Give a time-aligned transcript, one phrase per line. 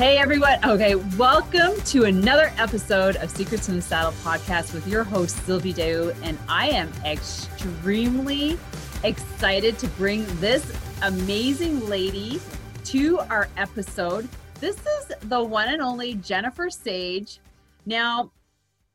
[0.00, 0.58] Hey everyone.
[0.64, 5.74] Okay, welcome to another episode of Secrets in the Saddle podcast with your host, Sylvie
[5.74, 6.10] Dow.
[6.22, 8.58] And I am extremely
[9.04, 12.40] excited to bring this amazing lady
[12.84, 14.26] to our episode.
[14.58, 17.40] This is the one and only Jennifer Sage.
[17.84, 18.32] Now,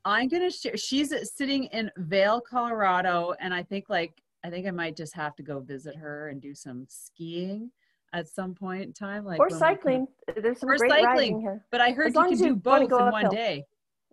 [0.06, 3.36] I'm going to share, she's sitting in Vail, Colorado.
[3.40, 6.42] And I think, like, I think I might just have to go visit her and
[6.42, 7.69] do some skiing
[8.16, 10.08] at some point in time, like or cycling.
[10.41, 11.05] There's some or great cycling.
[11.05, 11.66] riding here.
[11.69, 13.66] But I heard As you can do you both in one day.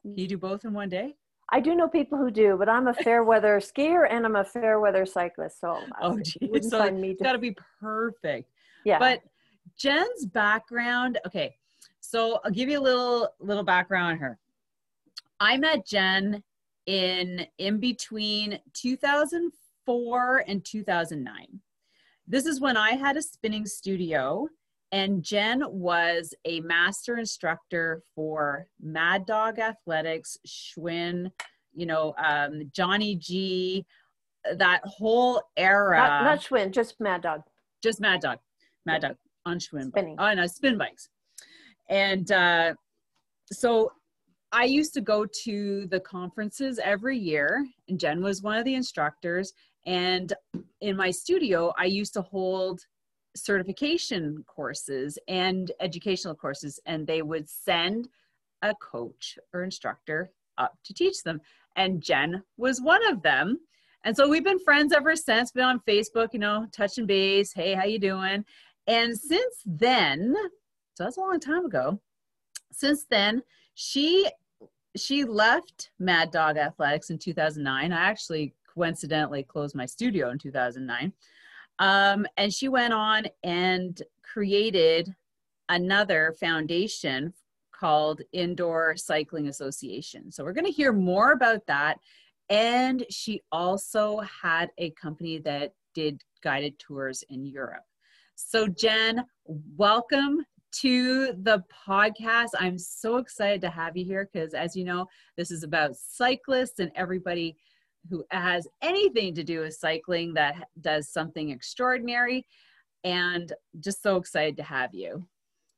[0.02, 1.14] Can you do both in one day?
[1.50, 4.44] I do know people who do, but I'm a fair weather skier and I'm a
[4.44, 6.68] fair weather cyclist, so Oh, geez.
[6.68, 7.14] So find me.
[7.22, 8.50] got to be perfect.
[8.84, 9.22] yeah, But
[9.76, 11.54] Jen's background, okay.
[12.00, 14.38] So I'll give you a little little background on her.
[15.38, 16.42] I met Jen
[16.86, 21.60] in in between 2004 and 2009.
[22.32, 24.48] This is when I had a spinning studio
[24.90, 31.30] and Jen was a master instructor for Mad Dog Athletics, Schwinn,
[31.74, 33.84] you know, um, Johnny G,
[34.56, 37.42] that whole era not, not Schwinn, just Mad Dog.
[37.82, 38.38] just Mad Dog,
[38.86, 39.88] Mad Dog on Schwinn.
[39.88, 40.16] Spinning.
[40.18, 41.10] Oh, no, spin bikes.
[41.90, 42.72] And uh,
[43.52, 43.92] so
[44.52, 48.74] I used to go to the conferences every year, and Jen was one of the
[48.74, 49.52] instructors.
[49.86, 50.32] And
[50.80, 52.86] in my studio, I used to hold
[53.34, 58.08] certification courses and educational courses, and they would send
[58.62, 61.40] a coach or instructor up to teach them.
[61.76, 63.58] And Jen was one of them.
[64.04, 67.52] And so we've been friends ever since, been on Facebook, you know, touching base.
[67.52, 68.44] Hey, how you doing?
[68.86, 70.34] And since then,
[70.94, 72.00] so that's a long time ago.
[72.72, 73.42] Since then,
[73.74, 74.28] she
[74.96, 77.92] she left Mad Dog Athletics in 2009.
[77.92, 81.12] I actually coincidentally closed my studio in 2009.
[81.78, 85.14] Um, and she went on and created
[85.68, 87.32] another foundation
[87.72, 90.30] called Indoor Cycling Association.
[90.30, 91.98] So we're going to hear more about that.
[92.48, 97.84] And she also had a company that did guided tours in Europe.
[98.34, 100.44] So, Jen, welcome
[100.80, 102.48] to the podcast.
[102.58, 105.06] I'm so excited to have you here because, as you know,
[105.36, 107.56] this is about cyclists and everybody
[108.10, 112.46] who has anything to do with cycling that does something extraordinary.
[113.04, 115.26] And just so excited to have you.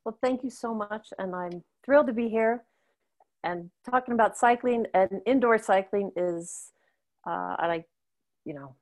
[0.05, 2.65] Well, thank you so much, and I'm thrilled to be here.
[3.43, 6.73] And talking about cycling and indoor cycling is,
[7.27, 7.85] uh, and I,
[8.45, 8.75] you know,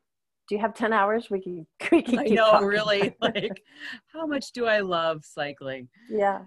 [0.49, 1.31] do you have ten hours?
[1.31, 2.67] We can, we can I know, talking.
[2.67, 3.63] really, like,
[4.13, 5.89] how much do I love cycling?
[6.11, 6.41] yeah.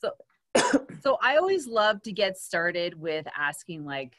[0.00, 0.12] So,
[1.00, 4.14] so I always love to get started with asking like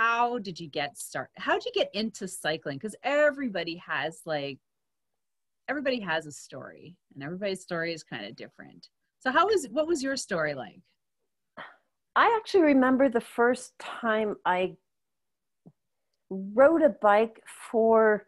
[0.00, 1.30] how did you get started?
[1.36, 2.78] How did you get into cycling?
[2.78, 4.58] Because everybody has like
[5.68, 8.88] everybody has a story and everybody's story is kind of different.
[9.18, 10.80] So how was what was your story like?
[12.16, 14.76] I actually remember the first time I
[16.30, 18.24] rode a bike for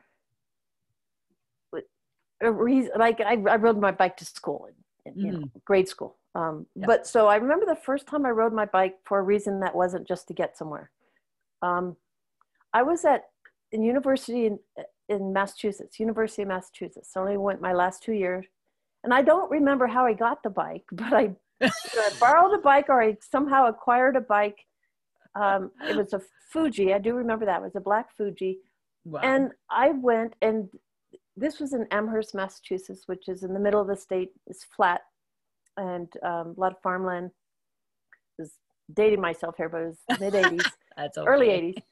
[2.43, 2.93] a reason.
[2.99, 4.69] Like I, I rode my bike to school
[5.07, 6.19] in, in you know, grade school.
[6.35, 6.85] Um, Yeah.
[6.87, 9.75] But so I remember the first time I rode my bike for a reason that
[9.75, 10.91] wasn't just to get somewhere.
[11.63, 11.97] Um,
[12.73, 13.25] I was at
[13.71, 14.59] in university in,
[15.09, 17.13] in Massachusetts, University of Massachusetts.
[17.17, 18.47] I only went my last two years,
[19.05, 22.87] and I don't remember how I got the bike, but I I borrowed a bike
[22.89, 24.67] or I somehow acquired a bike.
[25.35, 26.21] Um, it was a
[26.51, 26.93] Fuji.
[26.93, 27.61] I do remember that.
[27.61, 28.59] It was a black Fuji.
[29.05, 29.21] Wow.
[29.23, 30.69] And I went, and
[31.37, 34.31] this was in Amherst, Massachusetts, which is in the middle of the state.
[34.47, 35.01] It's flat
[35.77, 37.31] and um, a lot of farmland.
[38.39, 38.53] I was
[38.93, 41.29] dating myself here, but it was mid 80s, That's okay.
[41.29, 41.83] early 80s.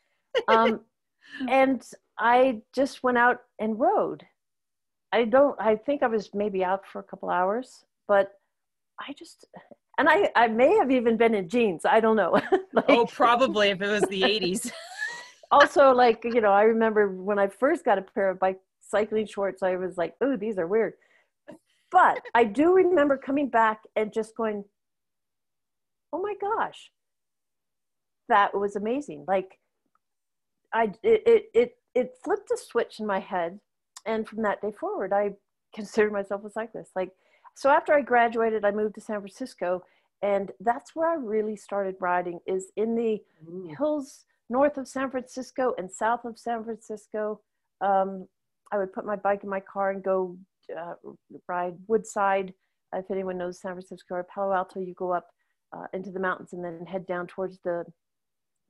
[0.49, 0.81] Um,
[1.49, 1.85] and
[2.19, 4.25] I just went out and rode.
[5.13, 8.33] I don't, I think I was maybe out for a couple hours, but
[9.01, 9.47] I just,
[9.99, 11.85] and I, I may have even been in jeans.
[11.85, 12.41] I don't know.
[12.73, 14.71] Like, Oh, probably if it was the 80s.
[15.51, 18.61] also like you know i remember when i first got a pair of bike
[18.91, 19.63] cycling shorts.
[19.63, 20.95] I was like, oh, these are weird.
[21.91, 24.65] But I do remember coming back and just going,
[26.13, 26.91] oh my gosh,
[28.31, 29.25] that was amazing.
[29.29, 29.59] Like,
[30.73, 33.61] I it it it, it flipped a switch in my head,
[34.07, 35.35] and from that day forward, I
[35.75, 36.93] considered myself a cyclist.
[36.97, 37.11] Like,
[37.55, 39.83] so after I graduated, I moved to San Francisco,
[40.23, 42.41] and that's where I really started riding.
[42.47, 43.75] Is in the Ooh.
[43.77, 47.41] hills north of San Francisco and south of San Francisco.
[47.81, 48.27] Um,
[48.73, 50.37] I would put my bike in my car and go
[50.77, 50.95] uh,
[51.49, 52.55] ride Woodside.
[52.95, 55.29] If anyone knows San Francisco or Palo Alto, you go up
[55.73, 57.85] uh, into the mountains and then head down towards the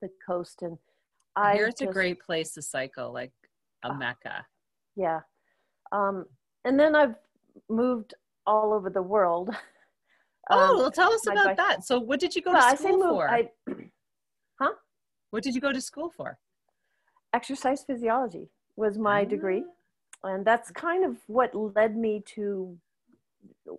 [0.00, 0.62] the coast.
[0.62, 0.79] And
[1.37, 3.32] I hear it's just, a great place to cycle, like
[3.85, 4.47] a uh, mecca.
[4.97, 5.20] Yeah,
[5.93, 6.26] um,
[6.64, 7.14] and then I've
[7.69, 8.14] moved
[8.47, 9.50] all over the world.
[10.50, 11.56] oh, um, well, tell us about bike.
[11.56, 11.85] that.
[11.85, 13.31] So, what did you go to school for?
[13.31, 13.49] I,
[14.61, 14.73] huh?
[15.31, 16.38] What did you go to school for?
[17.32, 19.62] Exercise physiology was my degree.
[20.25, 20.29] Ah.
[20.29, 22.76] And that's kind of what led me to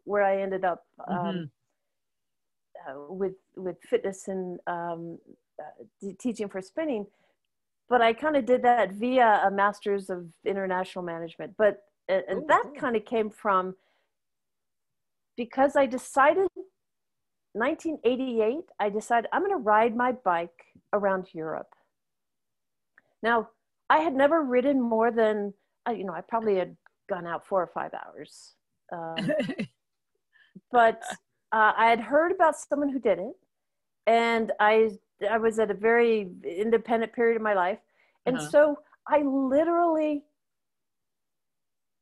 [0.06, 3.00] where I ended up um, mm-hmm.
[3.00, 5.20] uh, with, with fitness and um,
[5.60, 7.06] uh, teaching for spinning.
[7.90, 11.56] But I kind of did that via a master's of international management.
[11.58, 13.76] But and Ooh, that kind of came from
[15.38, 16.48] because I decided
[17.54, 20.50] 1988, I decided I'm going to ride my bike
[20.94, 21.68] around Europe.
[23.24, 23.50] Now,
[23.90, 25.54] I had never ridden more than,
[25.88, 26.76] uh, you know, I probably had
[27.10, 28.54] gone out four or five hours.
[28.92, 29.32] Um,
[30.72, 31.02] but
[31.52, 33.34] uh, I had heard about someone who did it.
[34.08, 34.92] And I,
[35.30, 37.80] I was at a very independent period of my life.
[38.26, 38.50] And uh-huh.
[38.50, 40.24] so I literally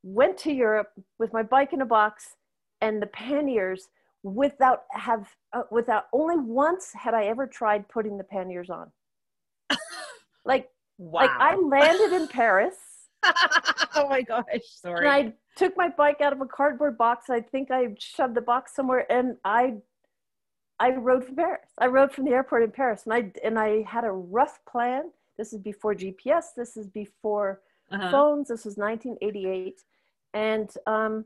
[0.04, 2.36] went to Europe with my bike in a box
[2.82, 3.90] and the panniers
[4.24, 8.92] without have uh, without only once had I ever tried putting the panniers on.
[10.46, 11.22] like wow.
[11.22, 12.76] like I landed in Paris.
[13.96, 14.46] oh my gosh,
[14.82, 15.00] sorry.
[15.00, 17.30] And I took my bike out of a cardboard box.
[17.30, 19.76] I think I shoved the box somewhere and I
[20.80, 21.70] I rode from Paris.
[21.78, 25.12] I rode from the airport in Paris and I and I had a rough plan.
[25.38, 26.46] This is before GPS.
[26.56, 27.62] This is before
[27.92, 28.12] uh-huh.
[28.12, 28.48] phones.
[28.48, 29.82] This was 1988.
[30.34, 31.26] And um,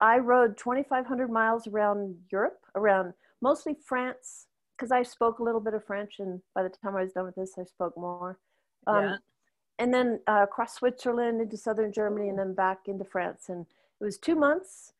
[0.00, 4.46] I rode 2,500 miles around Europe, around mostly France,
[4.76, 7.24] because I spoke a little bit of French, and by the time I was done
[7.24, 8.38] with this, I spoke more.
[8.86, 9.16] Um, yeah.
[9.80, 13.48] And then uh, across Switzerland into southern Germany, and then back into France.
[13.48, 13.66] And
[14.00, 14.92] it was two months.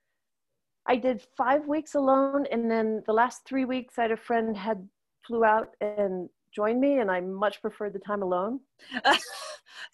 [0.88, 4.56] I did five weeks alone, and then the last three weeks, I had a friend
[4.56, 4.88] had
[5.26, 8.60] flew out and joined me, and I much preferred the time alone.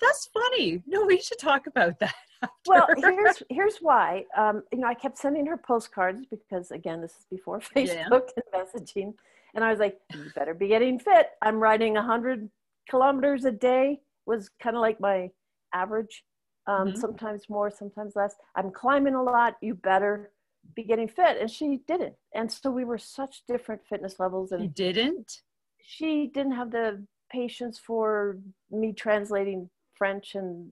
[0.01, 0.83] That's funny.
[0.87, 2.15] No, we should talk about that.
[2.43, 2.55] After.
[2.67, 4.25] Well, here's here's why.
[4.37, 8.07] Um, you know, I kept sending her postcards because again, this is before Facebook yeah.
[8.11, 9.15] and messaging,
[9.55, 12.49] and I was like, "You better be getting fit." I'm riding hundred
[12.89, 14.01] kilometers a day.
[14.27, 15.31] Was kind of like my
[15.73, 16.25] average.
[16.67, 16.99] Um, mm-hmm.
[16.99, 18.37] Sometimes more, sometimes less.
[18.57, 19.57] I'm climbing a lot.
[19.61, 20.31] You better
[20.75, 22.15] be getting fit, and she didn't.
[22.35, 24.53] And so we were such different fitness levels.
[24.53, 25.41] And you didn't.
[25.81, 28.39] She didn't have the patience for
[28.71, 30.71] me translating French and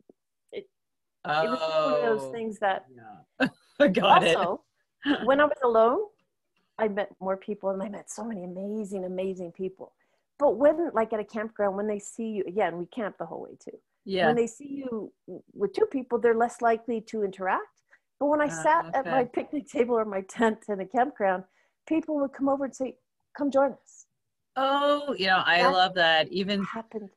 [0.53, 0.69] it,
[1.25, 2.87] oh, it was one of those oh, things that
[3.41, 3.89] yeah.
[3.89, 4.62] got also,
[5.05, 5.27] it.
[5.27, 6.00] when I was alone,
[6.79, 9.93] I met more people and I met so many amazing, amazing people.
[10.39, 13.43] But when like at a campground, when they see you again, we camp the whole
[13.43, 13.79] way too.
[14.05, 14.27] Yeah.
[14.27, 15.12] When they see you
[15.55, 17.62] with two people, they're less likely to interact.
[18.23, 18.99] But when I uh, sat okay.
[18.99, 21.43] at my picnic table or my tent in a campground,
[21.89, 22.94] people would come over and say,
[23.37, 24.06] "Come join us."
[24.55, 26.31] Oh, you know, I that love that.
[26.31, 27.11] Even happened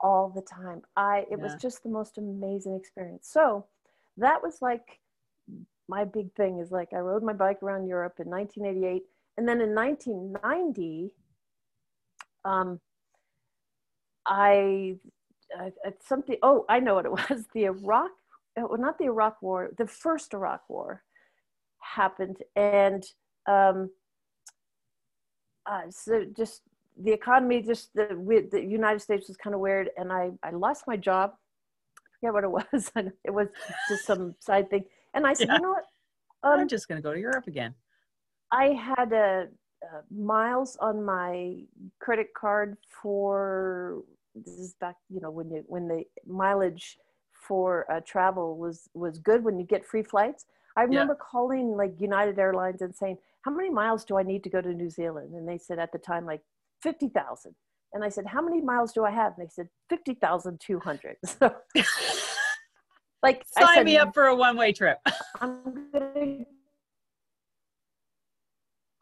[0.00, 0.82] all the time.
[0.96, 1.44] I it yeah.
[1.44, 3.28] was just the most amazing experience.
[3.30, 3.66] So
[4.16, 4.98] that was like
[5.88, 9.04] my big thing is like I rode my bike around Europe in 1988
[9.36, 11.12] and then in 1990
[12.44, 12.80] um
[14.26, 14.96] I,
[15.56, 15.72] I
[16.04, 18.10] something oh I know what it was the Iraq
[18.62, 21.02] well, not the Iraq war the first Iraq war
[21.80, 22.38] happened.
[22.56, 23.04] And
[23.46, 23.90] um
[25.66, 26.62] uh, so just
[27.00, 28.08] the economy just the,
[28.50, 29.90] the united states was kind of weird.
[29.96, 31.32] And i i lost my job.
[31.32, 32.92] I forget what it was.
[33.24, 33.48] It was
[33.88, 34.84] just some side thing.
[35.14, 35.54] And i said yeah.
[35.56, 35.84] you know what?
[36.42, 37.74] Um, i'm just going to go to europe again.
[38.50, 39.48] I had a,
[39.82, 41.56] a, miles on my
[42.00, 44.02] credit card for
[44.34, 46.96] this is back you know when you when the mileage
[47.48, 50.44] for uh, travel was was good when you get free flights
[50.76, 51.24] i remember yeah.
[51.30, 54.74] calling like united airlines and saying how many miles do i need to go to
[54.74, 56.42] new zealand and they said at the time like
[56.82, 57.54] 50,000.
[57.94, 59.34] And I said, how many miles do I have?
[59.38, 61.16] And they said, 50,200.
[61.26, 61.54] So
[63.22, 64.98] like, sign said, me up for a one-way trip.
[65.40, 66.44] I'm gonna,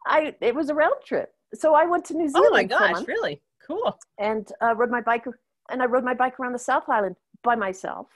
[0.05, 1.33] I, it was a round trip.
[1.53, 2.47] So I went to New Zealand.
[2.49, 3.41] Oh my gosh, really?
[3.65, 3.97] Cool.
[4.19, 5.25] And uh, rode my bike
[5.69, 8.07] and I rode my bike around the South Island by myself.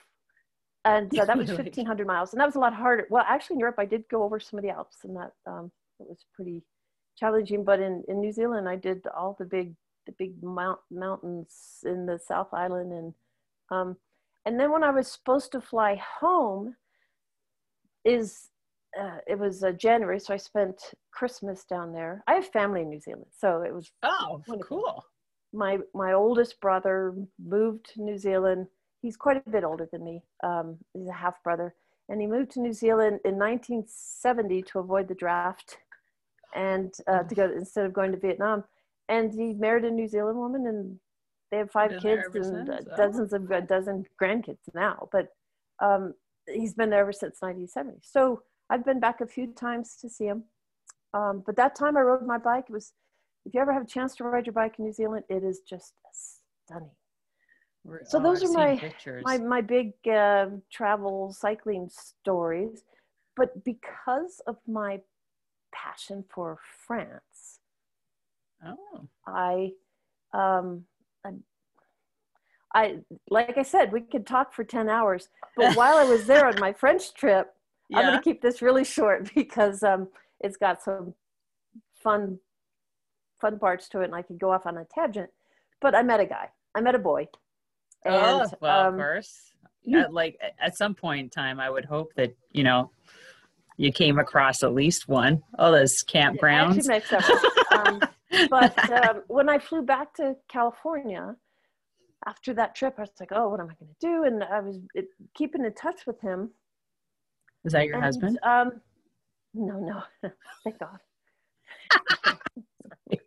[0.85, 3.07] And uh, that was 1500 miles and that was a lot harder.
[3.09, 5.71] Well actually in europe i did go over some of the alps and that um,
[5.99, 6.63] it was pretty
[7.17, 7.63] challenging.
[7.63, 12.05] But in, in new zealand i did all the big the big mount, mountains in
[12.05, 13.13] the south island and
[13.69, 13.97] um,
[14.45, 16.75] and then when i was supposed to fly home
[18.03, 18.49] is
[18.99, 22.23] uh, it was uh, january so i spent christmas down there.
[22.27, 25.05] I have family in new zealand so it was oh cool.
[25.53, 28.67] My my oldest brother moved to new zealand
[29.01, 30.23] he's quite a bit older than me.
[30.43, 31.73] Um, he's a half brother,
[32.09, 35.77] and he moved to New Zealand in 1970 to avoid the draft,
[36.55, 38.63] and uh, to go instead of going to Vietnam.
[39.09, 40.99] And he married a New Zealand woman, and
[41.49, 42.95] they have 5 kids and since, oh.
[42.95, 45.09] dozens of a dozen grandkids now.
[45.11, 45.27] But
[45.81, 46.13] um,
[46.47, 47.99] he's been there ever since 1970.
[48.03, 50.43] So I've been back a few times to see him.
[51.13, 52.65] Um, but that time I rode my bike.
[52.69, 52.93] It was,
[53.45, 55.59] if you ever have a chance to ride your bike in New Zealand, it is
[55.67, 56.91] just stunning
[58.05, 58.91] so oh, those I've are my,
[59.23, 62.83] my my big uh, travel cycling stories
[63.35, 64.99] but because of my
[65.73, 67.59] passion for france
[68.65, 69.07] oh.
[69.25, 69.71] I
[70.33, 70.85] um
[71.25, 71.31] I,
[72.73, 72.97] I
[73.29, 76.59] like i said we could talk for 10 hours but while i was there on
[76.59, 77.53] my french trip
[77.89, 77.99] yeah.
[77.99, 80.07] i'm going to keep this really short because um
[80.39, 81.13] it's got some
[82.03, 82.37] fun
[83.39, 85.29] fun parts to it and i could go off on a tangent
[85.81, 87.27] but i met a guy i met a boy
[88.05, 89.51] and, oh, well, um, of course.
[89.93, 92.91] At, like at some point in time, I would hope that you know
[93.77, 95.41] you came across at least one.
[95.57, 96.87] Oh, those campgrounds.
[97.71, 97.99] um,
[98.49, 101.35] but um, when I flew back to California
[102.27, 104.59] after that trip, I was like, "Oh, what am I going to do?" And I
[104.59, 106.51] was it, keeping in touch with him.
[107.65, 108.39] Is that your and, husband?
[108.43, 108.81] Um,
[109.53, 110.29] no, no,
[110.63, 110.99] thank God.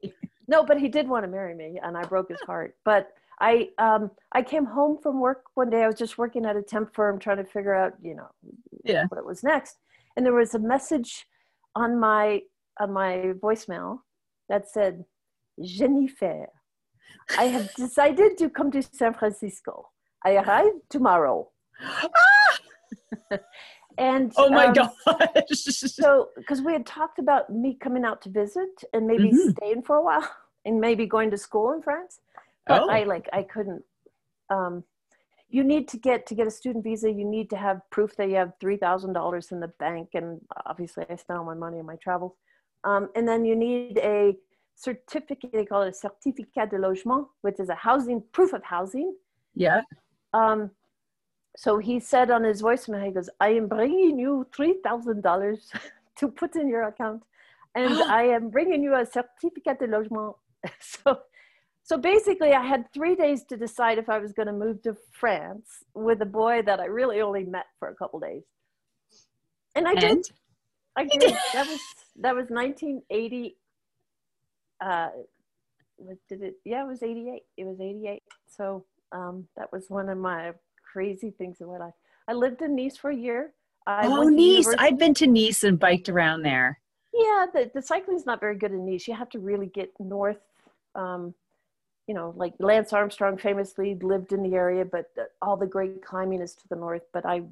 [0.48, 2.76] no, but he did want to marry me, and I broke his heart.
[2.84, 3.12] But
[3.44, 5.82] I um, I came home from work one day.
[5.82, 8.28] I was just working at a temp firm trying to figure out, you know,
[8.84, 9.04] yeah.
[9.08, 9.76] what it was next.
[10.16, 11.26] And there was a message
[11.76, 12.40] on my
[12.80, 13.98] on my voicemail
[14.48, 15.04] that said,
[15.62, 16.46] Jennifer,
[17.36, 19.90] I have decided to come to San Francisco.
[20.24, 21.50] I arrive tomorrow.
[23.98, 24.90] and oh my um, gosh.
[25.50, 29.50] so because we had talked about me coming out to visit and maybe mm-hmm.
[29.50, 30.30] staying for a while
[30.64, 32.20] and maybe going to school in France
[32.66, 32.88] but oh.
[32.88, 33.82] I like I couldn't.
[34.50, 34.84] Um,
[35.48, 37.10] you need to get to get a student visa.
[37.10, 40.40] You need to have proof that you have three thousand dollars in the bank, and
[40.66, 42.34] obviously I spent all my money on my travels.
[42.84, 44.36] Um, and then you need a
[44.74, 45.52] certificate.
[45.52, 49.14] They call it a certificat de logement, which is a housing proof of housing.
[49.54, 49.82] Yeah.
[50.32, 50.70] Um,
[51.56, 55.70] so he said on his voicemail, he goes, "I am bringing you three thousand dollars
[56.18, 57.22] to put in your account,
[57.74, 60.34] and I am bringing you a certificat de logement."
[60.80, 61.20] so
[61.84, 64.96] so basically, I had three days to decide if I was going to move to
[65.12, 68.42] France with a boy that I really only met for a couple days.
[69.74, 70.00] And I and?
[70.00, 70.30] did.
[70.96, 71.36] I did.
[71.52, 71.80] that was
[72.16, 73.56] that was 1980.
[74.80, 75.08] Uh,
[76.26, 76.54] did it?
[76.64, 77.42] Yeah, it was 88.
[77.58, 78.22] It was 88.
[78.46, 80.52] So um, that was one of my
[80.90, 81.94] crazy things in my life.
[82.26, 83.52] I lived in Nice for a year.
[83.86, 84.74] I oh, Nice!
[84.78, 86.80] I've been to Nice and biked around there.
[87.12, 89.06] Yeah, the the cycling's not very good in Nice.
[89.06, 90.40] You have to really get north.
[90.94, 91.34] Um,
[92.06, 95.06] you know, like Lance Armstrong famously lived in the area, but
[95.40, 97.02] all the great climbing is to the north.
[97.12, 97.42] But I,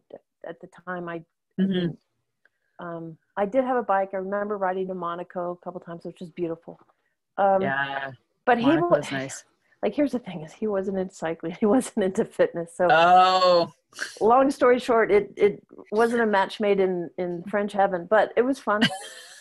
[0.46, 1.22] at the time, I,
[1.58, 2.84] mm-hmm.
[2.84, 4.10] um, I did have a bike.
[4.12, 6.78] I remember riding to Monaco a couple times, which was beautiful.
[7.38, 8.10] Um, yeah,
[8.44, 9.44] but Monaco he was nice.
[9.82, 11.56] Like, here's the thing: is he wasn't into cycling.
[11.60, 12.76] He wasn't into fitness.
[12.76, 13.72] So, oh,
[14.20, 18.42] long story short, it it wasn't a match made in in French heaven, but it
[18.42, 18.82] was fun.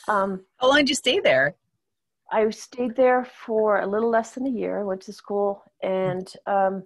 [0.07, 1.55] Um, How long did you stay there?
[2.31, 4.79] I stayed there for a little less than a year.
[4.79, 6.83] I went to school, and um,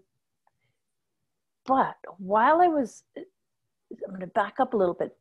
[1.65, 5.15] but while I was, I'm going to back up a little bit.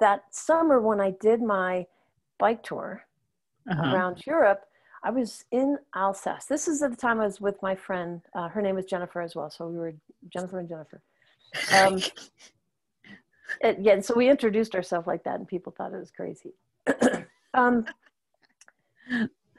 [0.00, 1.86] That summer, when I did my
[2.38, 3.04] bike tour
[3.70, 3.94] uh-huh.
[3.94, 4.62] around Europe,
[5.02, 6.46] I was in Alsace.
[6.46, 8.20] This is at the time I was with my friend.
[8.34, 9.50] Uh, her name was Jennifer as well.
[9.50, 9.92] So we were
[10.32, 11.02] Jennifer and Jennifer.
[11.76, 11.98] Um,
[13.60, 16.54] it, yeah, so we introduced ourselves like that, and people thought it was crazy.
[17.54, 17.84] um,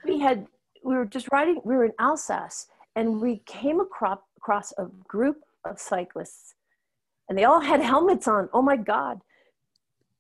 [0.06, 0.48] we had
[0.84, 5.38] we were just riding we were in alsace and we came across, across a group
[5.66, 6.56] of cyclists
[7.28, 8.50] and they all had helmets on.
[8.54, 9.22] Oh my god.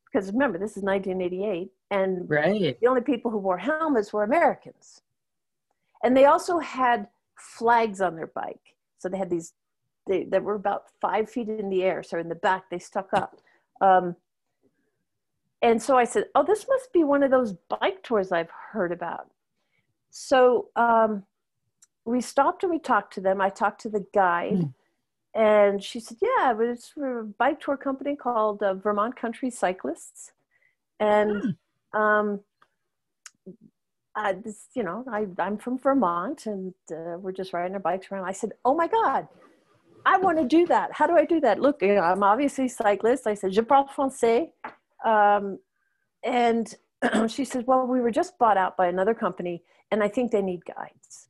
[0.05, 2.79] Because remember this is 1988 and right.
[2.79, 5.01] the only people who wore helmets were americans.
[6.03, 8.75] And they also had flags on their bike.
[8.99, 9.53] So they had these
[10.07, 12.03] they, that were about five feet in the air.
[12.03, 13.37] So in the back they stuck up.
[13.81, 14.15] Um,
[15.65, 18.91] and so i said oh this must be one of those bike tours i've heard
[18.91, 19.29] about
[20.17, 21.23] so um,
[22.05, 23.41] we stopped and we talked to them.
[23.41, 24.73] I talked to the guide, mm.
[25.33, 29.49] and she said, "Yeah, but it's for a bike tour company called uh, Vermont Country
[29.49, 30.31] Cyclers,
[31.01, 31.57] and
[31.93, 31.99] mm.
[31.99, 32.39] um,
[34.15, 38.09] I, this, you know, I, I'm from Vermont, and uh, we're just riding our bikes
[38.09, 39.27] around." I said, "Oh my God,
[40.05, 40.93] I want to do that.
[40.93, 41.59] How do I do that?
[41.59, 44.51] Look, you know, I'm obviously cyclist." I said, "Je parle français,"
[45.03, 45.59] um,
[46.23, 46.73] and
[47.27, 50.41] she said, "Well, we were just bought out by another company, and I think they
[50.41, 51.29] need guides."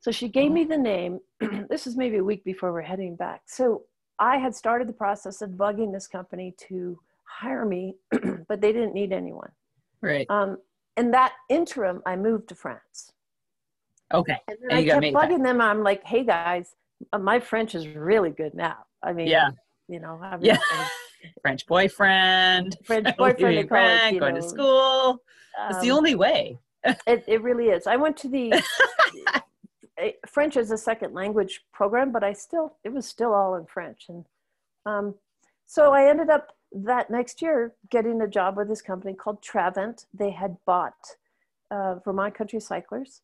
[0.00, 1.20] So she gave me the name.
[1.68, 3.42] this is maybe a week before we're heading back.
[3.46, 3.82] So
[4.18, 7.96] I had started the process of bugging this company to hire me,
[8.48, 9.50] but they didn't need anyone.
[10.00, 10.26] Right.
[10.30, 10.58] Um,
[10.96, 13.12] in that interim, I moved to France.
[14.12, 14.36] Okay.
[14.48, 15.60] And, and I kept bugging them.
[15.60, 16.74] I'm like, hey guys,
[17.12, 18.78] uh, my French is really good now.
[19.02, 19.50] I mean, yeah.
[19.88, 20.58] You know, I yeah.
[21.42, 22.76] French boyfriend.
[22.84, 23.68] French boyfriend.
[23.68, 24.40] Friend, it, going know.
[24.40, 25.22] to school.
[25.60, 26.58] Um, it's the only way.
[26.84, 27.86] it, it really is.
[27.86, 28.62] I went to the
[30.28, 34.06] French as a second language program, but I still, it was still all in French.
[34.08, 34.24] And
[34.86, 35.14] um,
[35.66, 40.06] so I ended up that next year getting a job with this company called Travent.
[40.14, 41.16] They had bought
[41.70, 43.22] uh, Vermont Country Cyclers.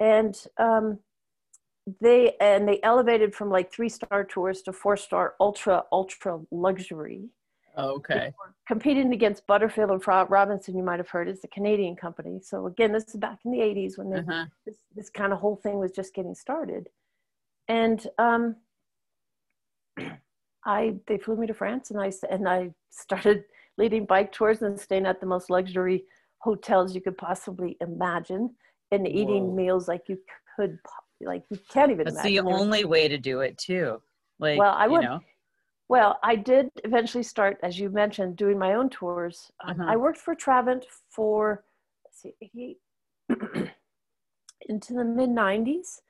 [0.00, 0.98] And um,
[2.00, 7.30] they and they elevated from like three star tours to four star ultra ultra luxury
[7.78, 8.32] Okay.
[8.66, 12.40] Competing against Butterfield and Robinson, you might have heard, is the Canadian company.
[12.42, 14.46] So again, this is back in the 80s when uh-huh.
[14.66, 16.88] this, this kind of whole thing was just getting started.
[17.68, 18.56] And um,
[20.64, 23.44] I they flew me to France and I and I started
[23.78, 26.04] leading bike tours and staying at the most luxury
[26.38, 28.54] hotels you could possibly imagine
[28.90, 29.12] and Whoa.
[29.12, 30.18] eating meals like you
[30.56, 30.78] could
[31.20, 34.00] like you can't even That's the only way to do it too.
[34.38, 35.20] Like well, I would know.
[35.88, 39.50] Well, I did eventually start, as you mentioned, doing my own tours.
[39.64, 39.92] Um, uh-huh.
[39.92, 41.64] I worked for Travent for,
[42.04, 42.76] let's see, 88,
[44.68, 46.00] into the mid 90s.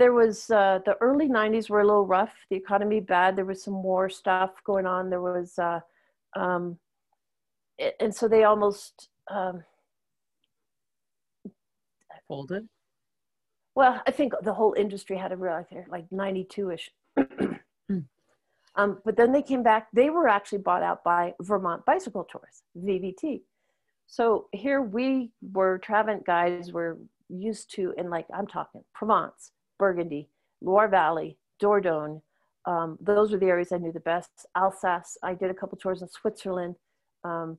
[0.00, 3.36] There was uh, the early 90s were a little rough, the economy bad.
[3.36, 5.08] There was some war stuff going on.
[5.08, 5.78] There was, uh,
[6.34, 6.76] um,
[8.00, 9.62] and so they almost um,
[12.26, 12.68] folded.
[13.74, 16.90] Well, I think the whole industry had a real, like 92 ish.
[18.76, 22.62] Um, but then they came back, they were actually bought out by Vermont Bicycle Tours,
[22.76, 23.42] VBT.
[24.06, 30.28] So here we were, Travent guys were used to, and like I'm talking Provence, Burgundy,
[30.60, 32.20] Loire Valley, Dordogne.
[32.66, 34.46] Um, those were the areas I knew the best.
[34.56, 36.76] Alsace, I did a couple tours in Switzerland.
[37.22, 37.58] Um,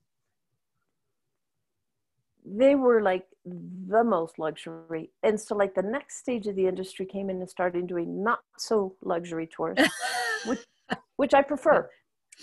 [2.45, 5.09] they were like the most luxury.
[5.23, 8.39] And so like the next stage of the industry came in and started doing not
[8.57, 9.77] so luxury tours,
[10.45, 10.59] which
[11.17, 11.89] which I prefer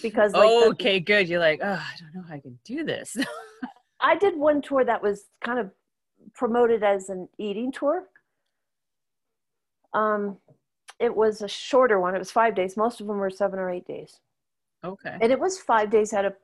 [0.00, 1.28] because like oh, okay, the, good.
[1.28, 3.16] You're like, oh, I don't know how I can do this.
[4.00, 5.70] I did one tour that was kind of
[6.34, 8.04] promoted as an eating tour.
[9.94, 10.38] Um,
[10.98, 12.14] it was a shorter one.
[12.14, 12.76] It was five days.
[12.76, 14.18] Most of them were seven or eight days.
[14.84, 15.16] Okay.
[15.20, 16.34] And it was five days at a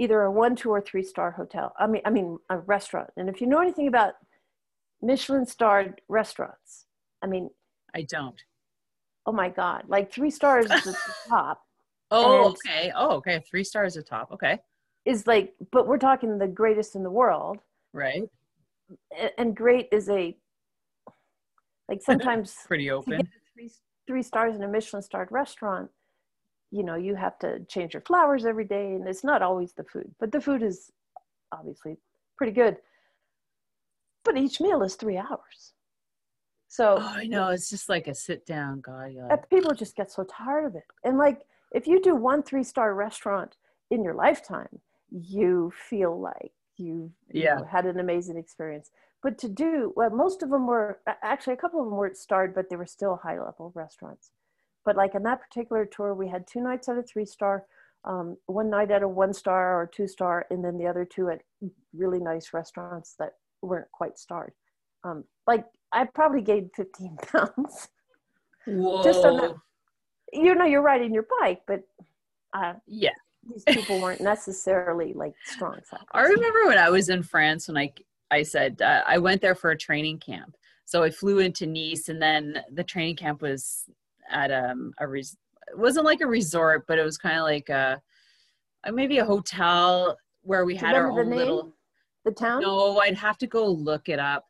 [0.00, 1.72] either a one, two, or three star hotel.
[1.78, 3.10] I mean, I mean a restaurant.
[3.16, 4.14] And if you know anything about
[5.02, 6.86] Michelin starred restaurants,
[7.22, 7.50] I mean,
[7.94, 8.42] I don't.
[9.26, 10.96] oh my god like three stars is the
[11.28, 11.60] top.
[12.10, 12.90] Oh okay.
[12.96, 13.42] Oh okay.
[13.48, 14.30] Three stars at top.
[14.32, 14.58] Okay.
[15.04, 17.58] Is like but we're talking the greatest in the world.
[17.92, 18.22] Right.
[19.38, 20.36] And great is a
[21.88, 23.28] like sometimes pretty open.
[23.54, 23.70] three,
[24.06, 25.90] three stars in a michelin starred restaurant
[26.70, 29.84] you know you have to change your flowers every day and it's not always the
[29.84, 30.90] food but the food is
[31.52, 31.96] obviously
[32.36, 32.76] pretty good
[34.24, 35.72] but each meal is three hours
[36.70, 39.12] so oh, I know it's just like a sit down guy.
[39.50, 40.84] People just get so tired of it.
[41.02, 41.40] And like
[41.72, 43.56] if you do one three star restaurant
[43.90, 44.78] in your lifetime,
[45.10, 47.56] you feel like you, yeah.
[47.56, 48.92] know, had an amazing experience.
[49.20, 52.54] But to do well, most of them were actually a couple of them weren't starred,
[52.54, 54.30] but they were still high level restaurants.
[54.84, 57.64] But like in that particular tour, we had two nights at a three star,
[58.04, 61.28] um, one night at a one star or two star, and then the other two
[61.28, 61.42] at
[61.94, 64.52] really nice restaurants that weren't quite starred.
[65.04, 67.88] Um, like I probably gained 15 pounds.
[68.66, 69.02] Whoa.
[69.02, 69.54] Just on that.
[70.32, 71.82] You know, you're riding your bike, but
[72.54, 73.10] uh, yeah,
[73.48, 75.74] these people weren't necessarily like strong.
[75.84, 76.08] Cyclists.
[76.12, 77.92] I remember when I was in France when I
[78.30, 80.56] I said uh, I went there for a training camp.
[80.84, 83.84] So I flew into Nice, and then the training camp was
[84.30, 85.36] at um, a res-
[85.68, 88.00] it wasn't like a resort, but it was kind of like a
[88.92, 91.74] maybe a hotel where we had our own little
[92.24, 92.62] the town.
[92.62, 94.44] No, I'd have to go look it up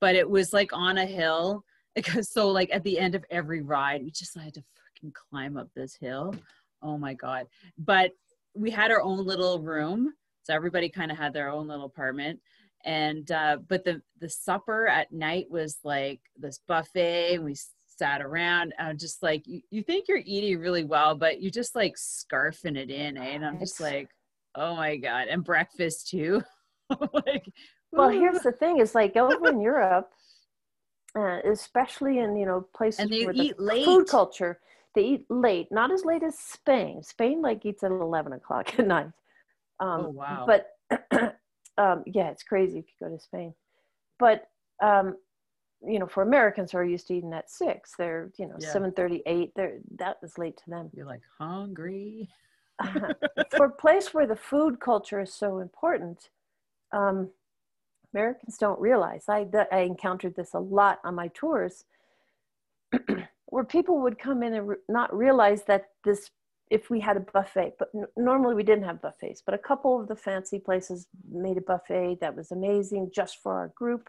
[0.00, 1.64] but it was like on a hill
[1.94, 5.56] because so like at the end of every ride we just had to freaking climb
[5.56, 6.34] up this hill.
[6.82, 7.46] Oh my god.
[7.78, 8.12] But
[8.54, 12.40] we had our own little room so everybody kind of had their own little apartment.
[12.84, 17.56] And uh but the the supper at night was like this buffet and we
[18.00, 18.72] sat around.
[18.78, 22.76] I'm just like, you, you think you're eating really well, but you're just like scarfing
[22.76, 23.34] it in, eh?
[23.34, 24.08] And I'm just like,
[24.54, 26.42] oh my god, and breakfast too.
[27.12, 27.44] like,
[27.92, 30.10] well, here's the thing: is like over in Europe,
[31.16, 33.84] uh, especially in you know places and they where eat the late.
[33.84, 34.60] food culture,
[34.94, 35.68] they eat late.
[35.70, 37.02] Not as late as Spain.
[37.02, 39.10] Spain like eats at eleven o'clock at night.
[39.78, 40.46] Um, Oh, wow.
[40.46, 40.68] But
[41.78, 43.54] um, yeah, it's crazy if you go to Spain.
[44.18, 44.44] But
[44.82, 45.16] um,
[45.86, 48.72] you know, for Americans who are used to eating at six, they're you know Yeah.
[48.72, 49.52] seven thirty, eight.
[49.56, 50.90] They're that is late to them.
[50.94, 52.28] You're like hungry.
[53.50, 56.30] for a place where the food culture is so important,
[56.92, 57.30] um,
[58.14, 59.24] Americans don't realize.
[59.28, 61.84] I, that I encountered this a lot on my tours,
[63.46, 66.30] where people would come in and re- not realize that this,
[66.70, 70.00] if we had a buffet, but n- normally we didn't have buffets, but a couple
[70.00, 74.08] of the fancy places made a buffet that was amazing just for our group.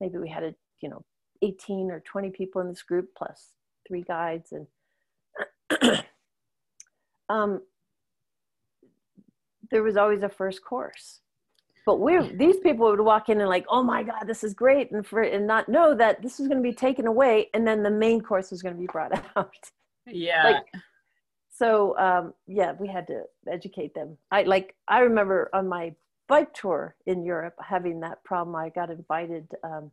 [0.00, 1.04] Maybe we had a, you know,
[1.42, 3.50] 18 or 20 people in this group plus
[3.86, 4.66] three guides and
[7.28, 7.60] um,
[9.70, 11.20] there was always a first course.
[11.84, 14.92] But we these people would walk in and like, oh my God, this is great,
[14.92, 17.82] and for and not know that this was going to be taken away, and then
[17.82, 19.50] the main course was going to be brought out.
[20.06, 20.44] Yeah.
[20.44, 20.82] like,
[21.50, 24.16] so um, yeah, we had to educate them.
[24.30, 25.92] I like I remember on my
[26.28, 28.54] bike tour in Europe having that problem.
[28.54, 29.48] I got invited.
[29.64, 29.90] Um,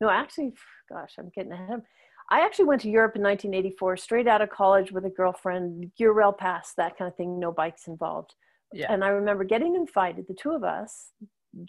[0.00, 0.52] no, actually,
[0.88, 1.70] gosh, I'm getting ahead.
[1.70, 1.82] Of
[2.30, 6.36] I actually went to Europe in 1984, straight out of college with a girlfriend, Eurail
[6.36, 8.34] Pass, that kind of thing, no bikes involved.
[8.72, 8.92] yeah.
[8.92, 11.12] And I remember getting invited, the two of us,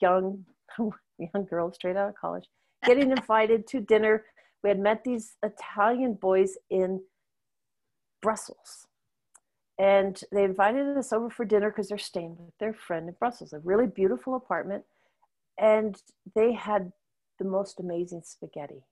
[0.01, 0.45] young,
[0.77, 2.45] young girls straight out of college,
[2.85, 4.25] getting invited to dinner.
[4.63, 7.01] We had met these Italian boys in
[8.21, 8.85] Brussels.
[9.79, 13.53] And they invited us over for dinner because they're staying with their friend in Brussels,
[13.53, 14.83] a really beautiful apartment.
[15.57, 16.01] And
[16.35, 16.91] they had
[17.39, 18.83] the most amazing spaghetti.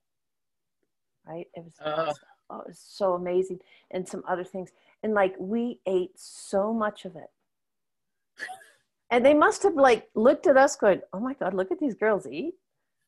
[1.26, 1.46] Right?
[1.54, 2.02] It was, uh-huh.
[2.08, 2.16] Ugh.
[2.50, 3.60] oh, it was so amazing.
[3.90, 4.70] And some other things.
[5.02, 7.30] And like we ate so much of it.
[9.10, 11.94] And they must have like looked at us going, oh my God, look at these
[11.94, 12.52] girls eat.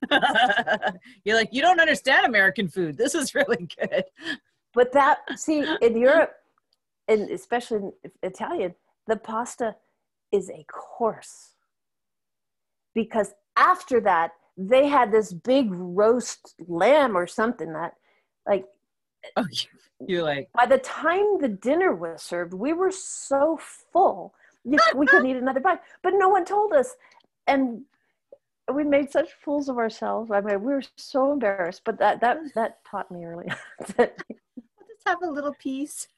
[1.24, 2.96] You're like, you don't understand American food.
[2.96, 4.04] This is really good.
[4.72, 6.32] But that, see, in Europe,
[7.08, 8.74] and especially in Italian,
[9.06, 9.76] the pasta
[10.32, 11.54] is a course.
[12.94, 14.32] Because after that,
[14.68, 17.94] they had this big roast lamb or something that,
[18.46, 18.66] like,
[19.36, 19.68] Oh, you-
[20.08, 23.58] you're like, by the time the dinner was served, we were so
[23.92, 25.80] full, we couldn't eat another bite.
[26.02, 26.94] But no one told us.
[27.46, 27.82] And
[28.72, 30.30] we made such fools of ourselves.
[30.30, 33.48] I mean, we were so embarrassed, but that, that, that taught me early.
[33.86, 36.08] just have a little piece.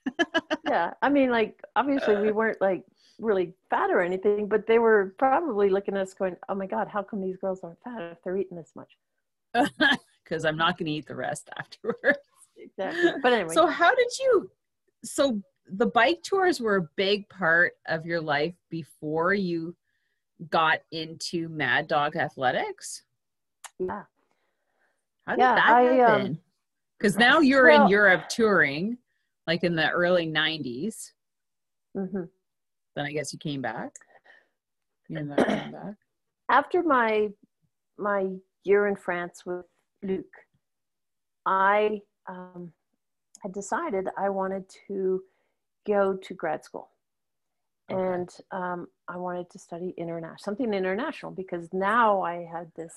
[0.68, 2.32] yeah i mean like obviously we uh.
[2.32, 2.82] weren't like
[3.22, 6.88] really fat or anything but they were probably looking at us going oh my god
[6.88, 8.98] how come these girls aren't fat if they're eating this much
[10.24, 12.18] Because I'm not going to eat the rest afterwards.
[12.56, 14.50] exactly but anyway So, how did you?
[15.04, 19.76] So, the bike tours were a big part of your life before you
[20.50, 23.04] got into Mad Dog Athletics.
[23.78, 24.02] yeah
[25.26, 26.38] How did Yeah, that I, um, happen?
[26.98, 28.98] Because now you're in Europe touring,
[29.46, 31.12] like in the early '90s.
[31.96, 32.24] hmm
[32.94, 33.92] Then I guess you came back.
[35.08, 35.94] You ended up coming back.
[36.48, 37.28] after my
[37.98, 38.26] my
[38.64, 39.66] year in france with
[40.02, 40.24] luke
[41.46, 42.72] i um,
[43.42, 45.22] had decided i wanted to
[45.86, 46.90] go to grad school
[47.90, 48.00] Okay.
[48.00, 52.94] and um, i wanted to study international something international because now i had this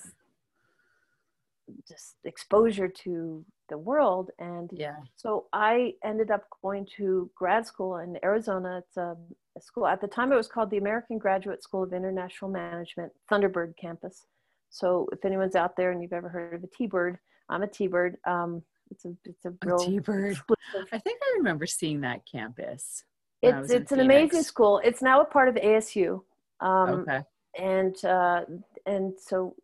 [1.88, 4.96] just exposure to the world and Yeah.
[5.16, 8.78] so I ended up going to grad school in Arizona.
[8.86, 9.16] It's a,
[9.56, 13.12] a school at the time it was called the American Graduate School of International Management,
[13.30, 14.26] Thunderbird campus.
[14.70, 18.16] So if anyone's out there and you've ever heard of a T-bird, I'm a T-bird.
[18.26, 20.32] Um, it's a it's a A real T-bird.
[20.32, 23.04] exclusive- I think I remember seeing that campus.
[23.42, 24.80] It's it's an amazing school.
[24.84, 26.22] It's now a part of ASU.
[26.60, 27.22] Um, okay.
[27.58, 28.44] and uh,
[28.86, 29.54] and so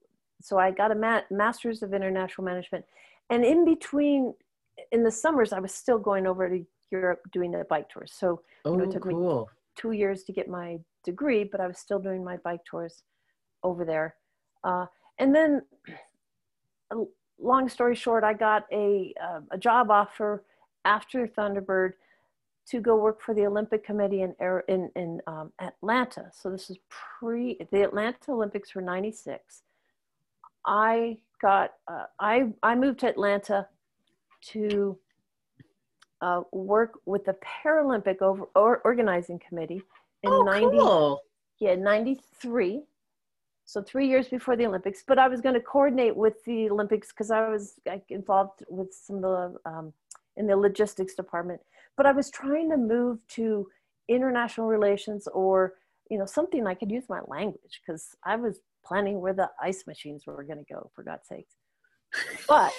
[0.40, 2.84] so I got a ma- master's of international management,
[3.30, 4.34] and in between,
[4.90, 8.12] in the summers, I was still going over to Europe doing the bike tours.
[8.14, 9.14] So Oh, know, it took me-
[9.74, 13.02] two years to get my degree, but I was still doing my bike tours
[13.62, 14.16] over there.
[14.64, 14.86] Uh,
[15.18, 15.62] and then,
[17.40, 20.44] long story short, I got a uh, a job offer
[20.84, 21.92] after Thunderbird
[22.66, 24.34] to go work for the Olympic Committee in
[24.68, 26.30] in in um, Atlanta.
[26.32, 29.62] So this is pre the Atlanta Olympics were '96.
[30.66, 33.66] I got uh, I I moved to Atlanta
[34.52, 34.98] to
[36.20, 39.82] uh, work with the Paralympic over, or, organizing committee
[40.22, 41.20] in Oh, 90 cool.
[41.58, 42.82] yeah 93
[43.64, 47.08] So three years before the Olympics, but I was going to coordinate with the Olympics
[47.08, 47.74] because I was
[48.08, 49.92] involved with some of the um,
[50.36, 51.60] in the logistics department.
[51.96, 53.68] But I was trying to move to
[54.08, 55.74] international relations or
[56.10, 59.84] you know something I could use my language because I was planning where the ice
[59.86, 61.54] machines were going to go for God's sakes.
[62.48, 62.72] But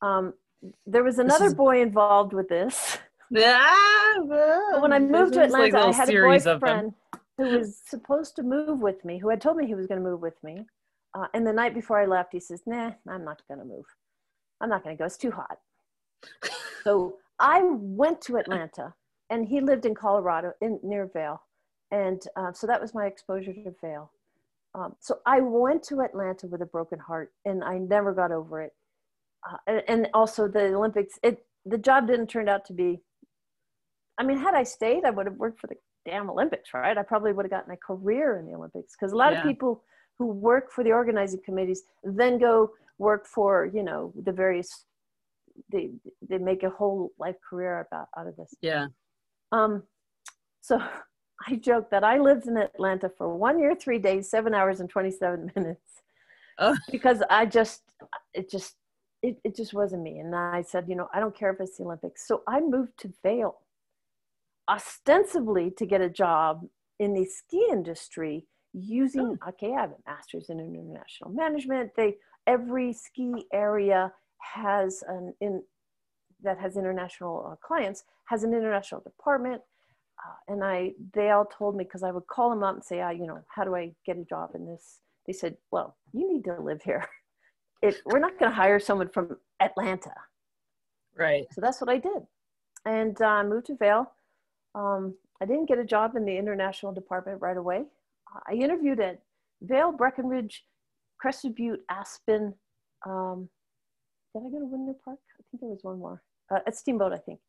[0.02, 0.34] um,
[0.86, 2.98] there was another boy involved with this.
[3.30, 4.18] Yeah.
[4.80, 6.94] when I moved to Atlanta, like I had a boyfriend
[7.36, 10.08] who was supposed to move with me, who had told me he was going to
[10.08, 10.66] move with me.
[11.14, 13.84] Uh, and the night before I left, he says, "Nah, I'm not going to move.
[14.60, 15.06] I'm not going to go.
[15.06, 15.58] It's too hot."
[16.84, 18.94] so I went to Atlanta,
[19.30, 21.42] and he lived in Colorado, in near Vail,
[21.90, 24.10] and uh, so that was my exposure to Vail.
[24.74, 28.60] Um, so I went to Atlanta with a broken heart, and I never got over
[28.62, 28.72] it.
[29.48, 33.00] Uh, and, and, also the Olympics, it the job didn't turn out to be.
[34.18, 36.96] I mean, had I stayed, I would have worked for the damn Olympics, right?
[36.96, 39.40] I probably would have gotten a career in the Olympics because a lot yeah.
[39.40, 39.82] of people
[40.18, 44.86] who work for the organizing committees then go work for you know the various
[45.70, 45.90] they
[46.28, 48.54] they make a whole life career about out of this.
[48.60, 48.86] Yeah.
[49.52, 49.82] Um,
[50.60, 50.82] so
[51.48, 54.88] I joke that I lived in Atlanta for one year, three days, seven hours, and
[54.88, 56.02] 27 minutes.
[56.58, 56.76] Oh.
[56.90, 57.82] Because I just,
[58.32, 58.74] it just,
[59.22, 60.18] it, it just wasn't me.
[60.18, 62.26] And I said, you know, I don't care if it's the Olympics.
[62.26, 63.56] So I moved to Vail,
[64.68, 66.62] ostensibly to get a job
[67.00, 69.48] in the ski industry using, oh.
[69.48, 71.90] okay, I have a master's in international management.
[71.96, 72.16] They,
[72.46, 75.62] every ski area has an in
[76.42, 79.62] that has international uh, clients has an international department
[80.24, 83.00] uh, and i they all told me because i would call them up and say
[83.00, 85.00] ah, you know how do i get a job in this?
[85.26, 87.06] They said well you need to live here.
[87.82, 90.14] It, we're not going to hire someone from atlanta.
[91.18, 91.44] Right.
[91.52, 92.22] So that's what i did.
[92.86, 94.10] And uh, moved to vail.
[94.74, 97.82] Um, i didn't get a job in the international department right away.
[98.48, 99.20] I interviewed at
[99.60, 100.64] vail breckenridge
[101.20, 102.54] crested butte aspen
[103.06, 103.48] um,
[104.34, 105.18] did I go to Winter Park?
[105.38, 106.22] I think there was one more.
[106.50, 107.40] Uh, at Steamboat, I think.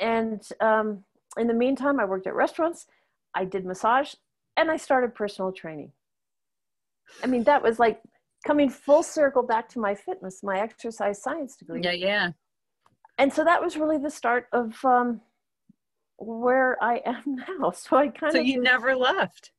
[0.00, 1.04] And um,
[1.38, 2.86] in the meantime, I worked at restaurants,
[3.34, 4.14] I did massage,
[4.56, 5.92] and I started personal training.
[7.22, 8.00] I mean, that was like
[8.46, 11.80] coming full circle back to my fitness, my exercise science degree.
[11.82, 12.30] Yeah, yeah.
[13.18, 15.20] And so that was really the start of um,
[16.18, 17.22] where I am
[17.60, 17.70] now.
[17.70, 18.46] So I kind so of.
[18.46, 19.52] So you never left?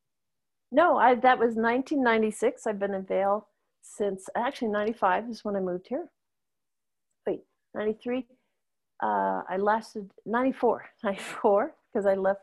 [0.71, 2.67] No, I that was 1996.
[2.67, 3.47] I've been in Vail
[3.81, 6.09] since actually 95 is when I moved here.
[7.25, 7.41] Wait,
[7.73, 8.27] 93.
[9.01, 12.41] Uh, I lasted 94, 94, because I left,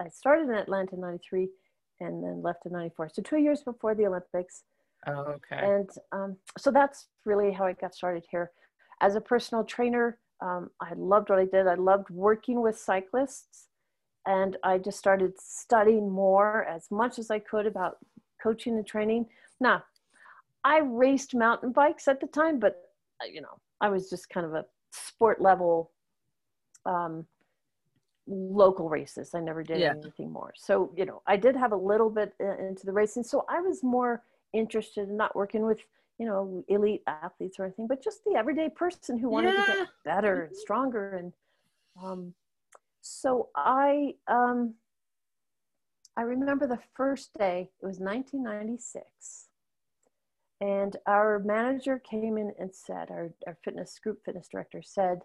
[0.00, 1.48] I started in Atlanta in 93
[2.00, 3.10] and then left in 94.
[3.12, 4.62] So two years before the Olympics.
[5.06, 5.58] Oh, okay.
[5.60, 8.52] And um, so that's really how I got started here.
[9.00, 11.66] As a personal trainer, um, I loved what I did.
[11.66, 13.66] I loved working with cyclists.
[14.26, 17.98] And I just started studying more as much as I could about
[18.42, 19.26] coaching and training.
[19.60, 19.84] Now,
[20.64, 22.90] I raced mountain bikes at the time, but
[23.22, 24.64] uh, you know, I was just kind of a
[25.06, 25.90] sport level
[26.86, 27.26] um,
[28.26, 29.34] local races.
[29.34, 29.94] I never did yeah.
[30.02, 30.52] anything more.
[30.56, 33.24] So, you know, I did have a little bit into the racing.
[33.24, 35.78] So I was more interested in not working with,
[36.18, 39.64] you know, elite athletes or anything, but just the everyday person who wanted yeah.
[39.64, 41.16] to get better and stronger.
[41.16, 41.32] And
[42.02, 42.34] um,
[43.00, 44.74] so I, um,
[46.16, 49.47] I remember the first day, it was 1996
[50.60, 55.20] and our manager came in and said, our, our fitness group fitness director said,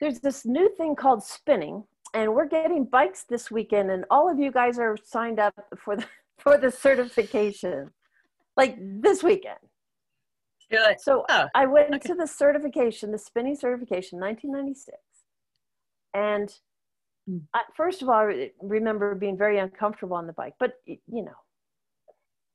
[0.00, 4.38] there's this new thing called spinning, and we're getting bikes this weekend, and all of
[4.38, 6.04] you guys are signed up for the
[6.38, 7.90] for the certification,
[8.56, 9.58] like this weekend.
[10.72, 12.08] Like, so oh, I went okay.
[12.08, 14.98] to the certification, the spinning certification, 1996,
[16.14, 16.48] and
[17.30, 17.42] mm.
[17.54, 21.36] I, first of all, I remember being very uncomfortable on the bike, but you know,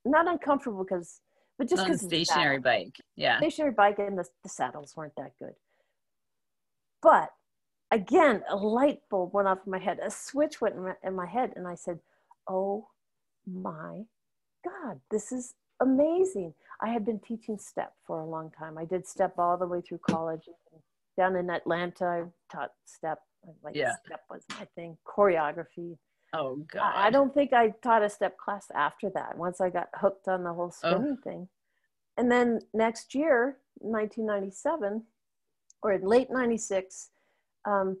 [0.04, 1.20] not uncomfortable because
[1.58, 5.54] but just because stationary bike, yeah, stationary bike, and the, the saddles weren't that good.
[7.02, 7.30] But
[7.90, 9.98] again, a light bulb went off in my head.
[10.04, 11.98] A switch went in my, in my head, and I said,
[12.48, 12.86] "Oh
[13.46, 14.02] my
[14.64, 18.78] God, this is amazing!" I had been teaching step for a long time.
[18.78, 20.48] I did step all the way through college.
[21.16, 22.22] Down in Atlanta, I
[22.54, 23.18] taught step.
[23.64, 23.94] Like yeah.
[24.06, 24.96] step was my thing.
[25.04, 25.96] Choreography,
[26.32, 26.92] Oh God.
[26.94, 29.36] I don't think I taught a step class after that.
[29.36, 31.22] Once I got hooked on the whole spinning oh.
[31.22, 31.48] thing.
[32.16, 35.04] And then next year, 1997,
[35.82, 37.10] or in late 96,
[37.64, 37.96] um,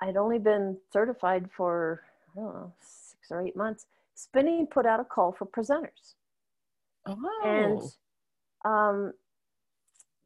[0.00, 3.86] I'd only been certified for, I don't know, six or eight months.
[4.14, 6.14] Spinning put out a call for presenters.
[7.06, 7.40] Oh.
[7.44, 7.80] And
[8.64, 9.12] um,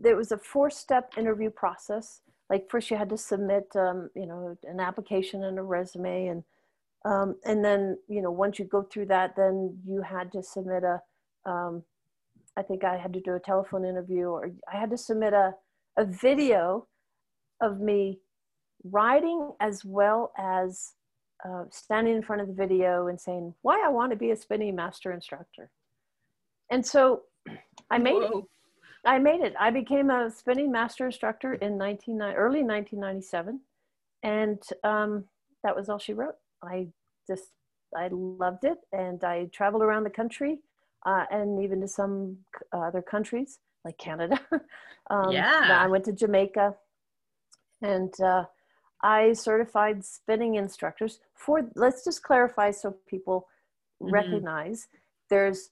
[0.00, 2.20] there was a four step interview process.
[2.50, 6.44] Like first you had to submit, um, you know, an application and a resume and
[7.04, 10.82] Um, and then, you know, once you go through that, then you had to submit
[10.82, 11.00] a,
[11.48, 11.82] um,
[12.56, 15.54] I think I had to do a telephone interview or I had to submit a,
[15.96, 16.86] a video
[17.60, 18.18] of me
[18.84, 20.94] writing as well as
[21.44, 24.36] uh, standing in front of the video and saying why I want to be a
[24.36, 25.70] spinning master instructor.
[26.70, 27.22] And so
[27.90, 28.38] I made Whoa.
[28.38, 28.44] it.
[29.04, 29.54] I made it.
[29.58, 33.60] I became a spinning master instructor in 19, early 1997.
[34.24, 35.24] And um,
[35.62, 36.34] that was all she wrote.
[36.62, 36.88] I
[37.26, 37.50] just,
[37.96, 38.78] I loved it.
[38.92, 40.58] And I traveled around the country
[41.06, 42.38] uh, and even to some
[42.72, 44.40] other countries like Canada.
[45.10, 45.78] um, yeah.
[45.80, 46.74] I went to Jamaica
[47.82, 48.44] and uh,
[49.02, 53.46] I certified spinning instructors for, let's just clarify so people
[54.02, 54.12] mm-hmm.
[54.12, 54.88] recognize
[55.30, 55.70] there's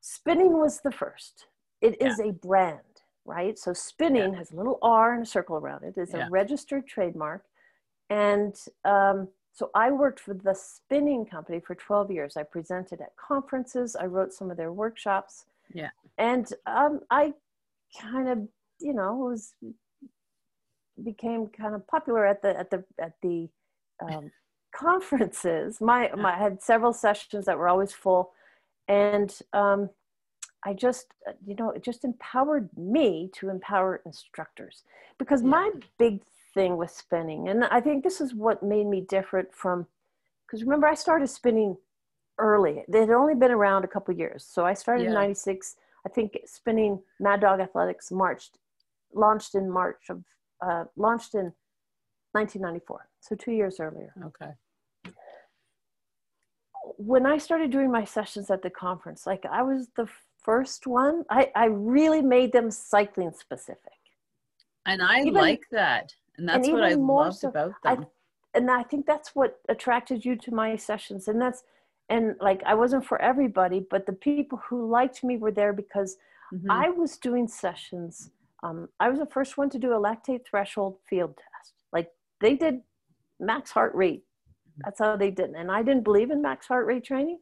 [0.00, 1.46] spinning was the first.
[1.80, 2.26] It is yeah.
[2.26, 2.80] a brand,
[3.24, 3.58] right?
[3.58, 4.38] So spinning yeah.
[4.38, 5.94] has a little R and a circle around it.
[5.96, 6.26] It's yeah.
[6.26, 7.44] a registered trademark.
[8.08, 12.36] And um, so I worked for the spinning company for 12 years.
[12.36, 13.96] I presented at conferences.
[13.96, 15.46] I wrote some of their workshops.
[15.72, 15.88] Yeah.
[16.18, 17.32] And um, I
[17.98, 18.46] kind of,
[18.78, 19.54] you know, was
[21.02, 23.48] became kind of popular at the at the at the
[24.02, 24.30] um,
[24.74, 25.80] conferences.
[25.80, 28.32] My, my I had several sessions that were always full,
[28.88, 29.88] and um,
[30.66, 31.14] I just
[31.46, 34.82] you know it just empowered me to empower instructors
[35.18, 36.20] because my big
[36.56, 39.86] thing with spinning, and I think this is what made me different from
[40.44, 41.76] because remember I started spinning
[42.38, 42.82] early.
[42.88, 45.10] They had only been around a couple years, so I started yeah.
[45.10, 45.76] in '96.
[46.04, 48.58] I think spinning Mad Dog Athletics marched
[49.12, 50.24] launched in March of
[50.60, 51.52] uh, launched in
[52.32, 54.12] 1994, so two years earlier.
[54.24, 54.52] Okay.
[56.98, 60.08] When I started doing my sessions at the conference, like I was the
[60.42, 63.92] first one, I, I really made them cycling specific.
[64.86, 66.14] And I even, like that.
[66.38, 68.06] And that's and what I loved so, about them.
[68.54, 71.28] I, and I think that's what attracted you to my sessions.
[71.28, 71.62] And that's,
[72.08, 76.16] and like I wasn't for everybody, but the people who liked me were there because
[76.54, 76.70] mm-hmm.
[76.70, 78.30] I was doing sessions
[78.62, 81.74] um, I was the first one to do a lactate threshold field test.
[81.92, 82.80] Like they did
[83.38, 84.24] max heart rate.
[84.78, 85.50] That's how they did.
[85.50, 85.56] It.
[85.56, 87.38] And I didn't believe in max heart rate training,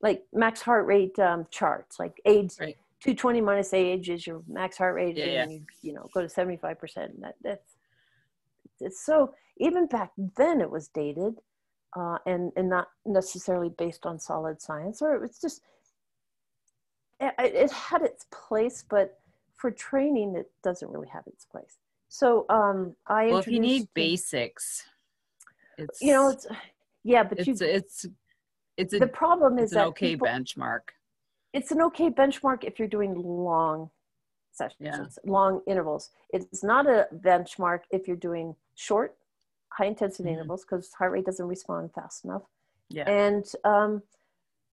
[0.00, 2.76] like max heart rate um, charts, like age right.
[3.02, 5.16] 220 minus age is your max heart rate.
[5.16, 5.58] Yeah, and yeah.
[5.58, 6.76] You, you know, go to 75%.
[7.20, 7.73] That, that's,
[8.80, 11.34] it's so, even back then it was dated
[11.96, 15.62] uh, and, and not necessarily based on solid science, or it's just,
[17.20, 19.20] it, it had its place, but
[19.54, 21.78] for training, it doesn't really have its place.
[22.08, 24.84] So um, I well, if you need basics,
[25.78, 26.46] it's you know it's
[27.02, 28.06] yeah, but it's you, it's
[28.76, 30.80] it's a, the problem is an that okay people, benchmark.
[31.52, 33.90] It's an okay benchmark if you're doing long
[34.52, 35.30] sessions, yeah.
[35.30, 36.10] long intervals.
[36.30, 39.16] It's not a benchmark if you're doing short,
[39.68, 40.38] high intensity mm-hmm.
[40.38, 42.42] intervals because heart rate doesn't respond fast enough.
[42.90, 44.02] Yeah, and um,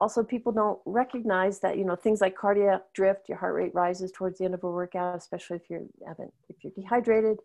[0.02, 4.12] also people don't recognize that you know things like cardiac drift your heart rate rises
[4.12, 7.38] towards the end of a workout especially if you're haven't if you're dehydrated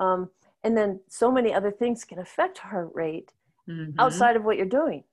[0.00, 0.28] um,
[0.64, 3.32] and then so many other things can affect heart rate
[3.70, 3.98] mm-hmm.
[3.98, 5.04] outside of what you're doing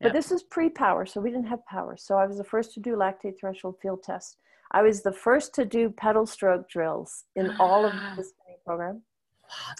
[0.00, 0.14] but yep.
[0.14, 2.96] this is pre-power so we didn't have power so i was the first to do
[2.96, 4.38] lactate threshold field tests
[4.72, 9.02] i was the first to do pedal stroke drills in all of the spinning program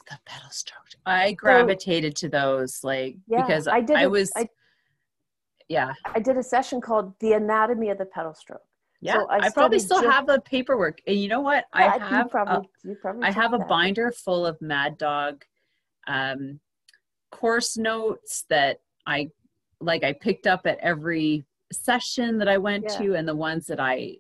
[0.09, 4.31] the pedal stroke i gravitated so, to those like yeah, because i did I was
[4.37, 4.49] I,
[5.69, 5.93] yeah.
[6.15, 8.63] I did a session called the anatomy of the pedal stroke.
[9.01, 11.01] Yeah so I, I probably still just, have the paperwork.
[11.07, 11.65] And you know what?
[11.75, 15.45] Yeah, i have probably, a, probably I have a binder full of mad dog
[16.07, 16.61] um,
[17.31, 19.29] course notes that i
[19.81, 22.97] like i picked up at every session that i went yeah.
[22.99, 24.15] to and the ones that i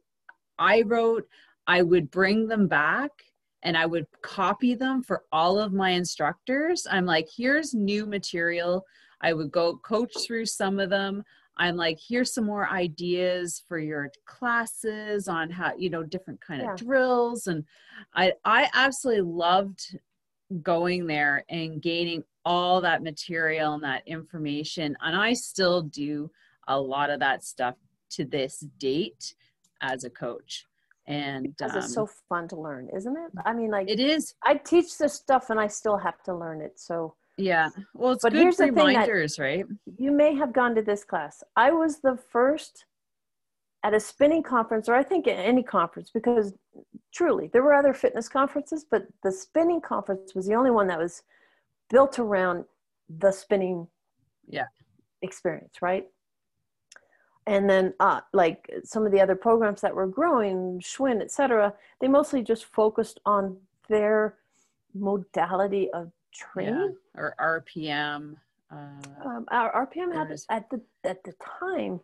[0.59, 1.28] i wrote
[1.68, 3.12] i would bring them back
[3.64, 6.87] and I would copy them for all of my instructors.
[6.90, 8.85] I'm like, here's new material
[9.20, 11.24] I would go coach through some of them.
[11.57, 16.62] I'm like, here's some more ideas for your classes on how, you know, different kind
[16.62, 16.72] yeah.
[16.72, 17.46] of drills.
[17.46, 17.64] And
[18.14, 19.98] I, I absolutely loved
[20.62, 24.96] going there and gaining all that material and that information.
[25.00, 26.31] And I still do
[26.68, 27.77] a lot of that stuff
[28.11, 29.35] to this date
[29.81, 30.66] as a coach.
[31.07, 33.31] And because um, it's so fun to learn, isn't it?
[33.45, 34.35] I mean, like it is.
[34.43, 36.81] I teach this stuff and I still have to learn it.
[36.81, 37.68] So yeah.
[37.95, 39.64] Well, it's but good here's reminders, right?
[39.99, 41.43] You may have gone to this class.
[41.57, 42.85] I was the first
[43.83, 46.55] at a spinning conference, or I think at any conference, because
[47.12, 50.99] truly there were other fitness conferences, but the spinning conference was the only one that
[50.99, 51.22] was
[51.91, 52.64] built around
[53.18, 53.87] the spinning
[54.49, 54.64] yeah.
[55.20, 56.07] experience, right?
[57.47, 61.74] And then, uh, like some of the other programs that were growing, Schwinn, et cetera,
[62.01, 64.36] they mostly just focused on their
[64.95, 67.20] modality of training yeah.
[67.20, 68.36] or RPM.
[68.70, 68.76] Uh,
[69.24, 72.01] Um, our RPM had is- at the at the time,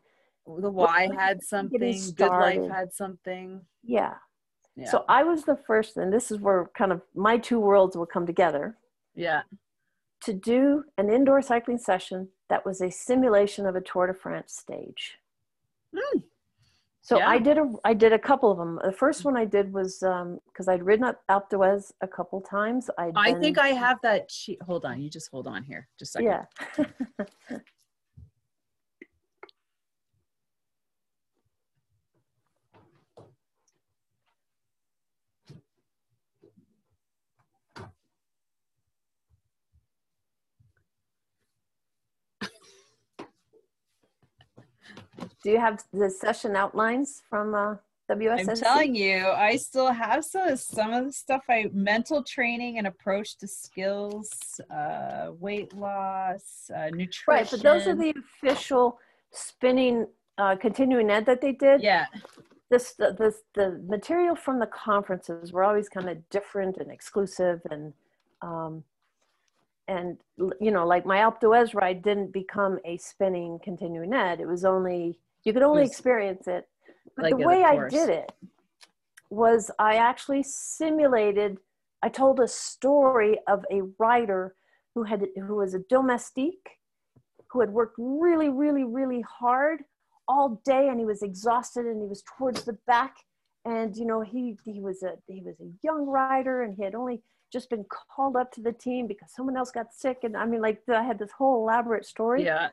[0.46, 1.78] the Y had something.
[2.16, 3.64] Good Life had something.
[3.82, 4.16] yeah.
[4.76, 4.88] Yeah.
[4.90, 8.06] So I was the first, and this is where kind of my two worlds will
[8.06, 8.78] come together
[9.14, 9.42] yeah.
[10.20, 14.54] to do an indoor cycling session that was a simulation of a Tour de France
[14.56, 15.18] stage.
[15.96, 16.18] Hmm.
[17.02, 17.28] So Yeah.
[17.28, 18.78] I did a I did a couple of them.
[18.84, 22.88] The first one I did was because I'd ridden up Alpe d'Huez a couple times.
[22.98, 24.60] I'd I been- think I have that sheet.
[24.62, 25.00] Hold on.
[25.00, 25.88] You just hold on here.
[25.98, 26.46] Just a second.
[26.78, 27.56] yeah.
[45.42, 47.76] Do you have the session outlines from uh?
[48.10, 52.88] I'm telling you, I still have some some of the stuff I mental training and
[52.88, 57.24] approach to skills, uh, weight loss, uh, nutrition.
[57.28, 58.98] Right, but those are the official
[59.30, 61.82] spinning uh, continuing ed that they did.
[61.82, 62.06] yeah,
[62.68, 67.60] This the, this the material from the conferences were always kind of different and exclusive
[67.70, 67.92] and
[68.42, 68.82] um,
[69.86, 70.18] and
[70.60, 74.40] you know like my Alpe d'Huez ride didn't become a spinning continuing ed.
[74.40, 76.68] It was only you could only experience it.
[77.16, 78.32] But like the way I did it
[79.30, 81.58] was I actually simulated.
[82.02, 84.54] I told a story of a rider
[84.94, 86.68] who had who was a domestique
[87.50, 89.82] who had worked really, really, really hard
[90.28, 93.16] all day, and he was exhausted, and he was towards the back.
[93.64, 96.94] And you know, he he was a he was a young rider, and he had
[96.94, 97.22] only
[97.52, 97.84] just been
[98.14, 100.18] called up to the team because someone else got sick.
[100.22, 102.68] And I mean, like I had this whole elaborate story yeah,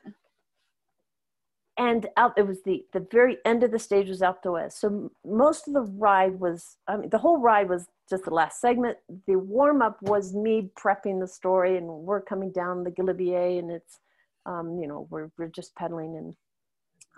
[1.78, 4.72] and out it was the the very end of the stage was Alpe d'Huez.
[4.72, 8.60] So most of the ride was I mean the whole ride was just the last
[8.60, 8.98] segment.
[9.26, 13.70] The warm up was me prepping the story, and we're coming down the Galibier, and
[13.70, 14.00] it's
[14.44, 16.34] um, you know we're we're just pedaling, and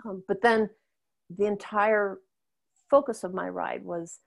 [0.05, 0.69] um, but then
[1.37, 2.19] the entire
[2.91, 4.19] focus of my ride was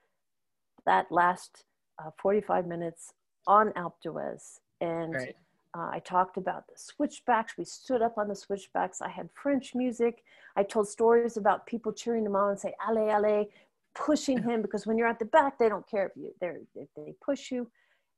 [0.86, 1.66] that last
[2.00, 3.14] uh, 45 minutes
[3.46, 5.36] on Alpe d'Huez, and right.
[5.76, 7.54] Uh, I talked about the switchbacks.
[7.58, 9.02] We stood up on the switchbacks.
[9.02, 10.24] I had French music.
[10.56, 13.48] I told stories about people cheering him on and say, "Allez, allez,"
[13.96, 16.90] pushing him because when you're at the back, they don't care if you they're if
[16.96, 17.70] they push you.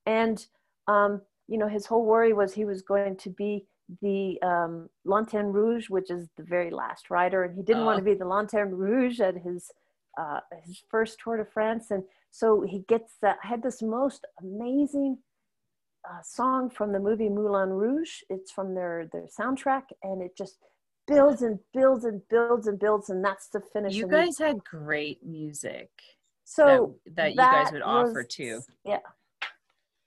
[0.06, 0.46] And
[0.88, 3.66] um, you know, his whole worry was he was going to be
[4.02, 8.00] the um, Lanterne Rouge, which is the very last rider, and he didn't want Oh.
[8.00, 9.72] to be the Lanterne Rouge at his
[10.18, 11.92] uh, his first Tour de France.
[11.92, 13.38] And so he gets that.
[13.44, 15.20] I had this most amazing
[16.10, 18.22] uh, song from the movie Moulin Rouge.
[18.30, 20.58] It's from their their soundtrack, and it just
[21.08, 23.94] builds and builds and builds and builds, and that's the finish.
[23.94, 25.90] You guys had great music
[26.44, 28.62] so that, that you guys would offer too.
[28.84, 29.00] Yeah.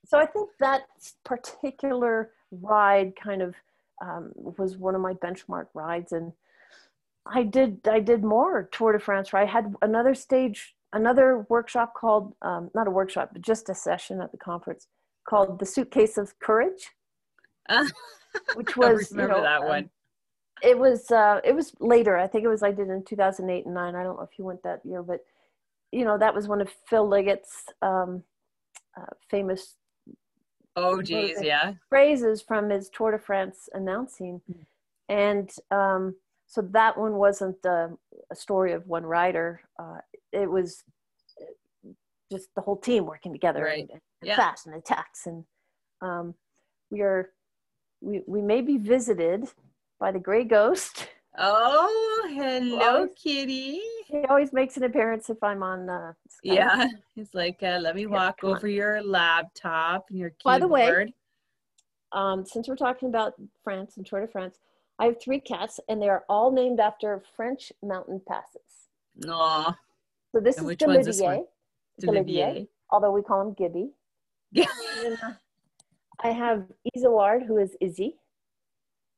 [0.06, 0.82] So I think that
[1.24, 3.54] particular ride kind of
[4.02, 6.32] um, was one of my benchmark rides, and
[7.26, 9.32] I did I did more Tour de France.
[9.32, 13.74] Right, I had another stage, another workshop called um, not a workshop, but just a
[13.74, 14.86] session at the conference
[15.28, 16.90] called the Suitcase of Courage,
[18.54, 19.90] which I was remember you know, that um, one.
[20.62, 23.74] it was uh it was later i think it was i did in 2008 and
[23.74, 25.20] 9 i don't know if you went that year but
[25.92, 28.22] you know that was one of phil liggett's um
[28.96, 29.76] uh, famous
[30.80, 31.72] Oh, geez, yeah.
[31.88, 34.64] phrases from his tour de france announcing Mm.
[35.08, 36.14] and um
[36.46, 37.88] so that one wasn't uh,
[38.30, 39.98] a story of one rider uh
[40.32, 40.84] it was
[42.30, 43.80] just the whole team working together Right.
[43.82, 44.36] and, and Yeah.
[44.36, 45.44] fast and attacks and
[46.00, 46.34] um
[46.90, 47.30] we are
[48.00, 49.48] we, we may be visited
[49.98, 51.08] by the gray ghost
[51.40, 53.80] Oh, hello, Always- kitty.
[54.06, 55.88] He always makes an appearance if I'm on.
[55.88, 56.40] Uh, Skype.
[56.42, 58.56] Yeah, he's like, uh, let me walk come on.
[58.56, 60.42] over your laptop and your keyboard.
[60.42, 61.14] By the way-
[62.10, 64.58] Um, since we're talking about France and Tour de France,
[64.98, 68.88] I have three cats, and they are all named after French mountain passes.
[69.28, 69.78] Aw,
[70.32, 71.06] So this And is which one's
[72.02, 72.66] Galibier.
[72.90, 73.90] although we call him Gibby.
[74.52, 74.66] Yeah.
[76.20, 76.64] I have
[76.96, 78.16] Izoard, who is Izzy,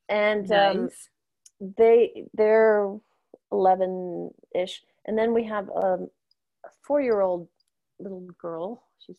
[0.09, 0.89] and um,
[1.79, 2.95] they they're
[3.53, 6.09] 11 ish and then we have um,
[6.65, 7.49] a four-year-old
[7.99, 9.17] little girl she's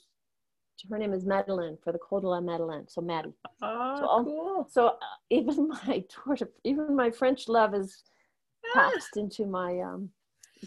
[0.90, 4.24] her name is madeline for the Col de la madeleine so maddie Oh, so I'll-
[4.24, 4.68] cool.
[4.72, 4.94] so uh,
[5.30, 6.04] even my
[6.64, 8.04] even my french love is
[8.76, 10.10] Ah, passed into my um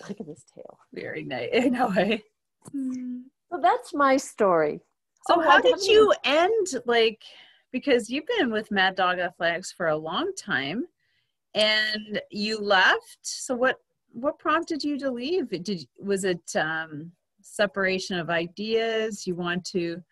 [0.08, 1.50] look at this tail very nice.
[1.54, 1.88] I know.
[2.68, 3.20] Eh?
[3.50, 4.80] so that's my story
[5.28, 7.22] So Oh, how did you end like
[7.72, 10.86] because you've been with Mad Dog Athletics for a long time
[11.54, 13.18] and you left.
[13.22, 13.76] So what
[14.12, 15.48] what prompted you to leave?
[15.50, 17.12] Did was it um
[17.42, 19.26] separation of ideas?
[19.26, 20.02] You want to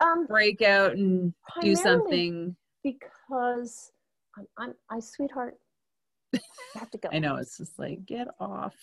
[0.00, 3.90] um break out and do something because
[4.36, 5.54] I'm, I'm I sweetheart.
[6.34, 6.40] I
[6.78, 7.08] have to go.
[7.12, 8.74] I know it's just like get off.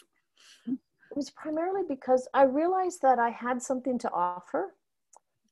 [1.12, 4.74] It was primarily because I realized that I had something to offer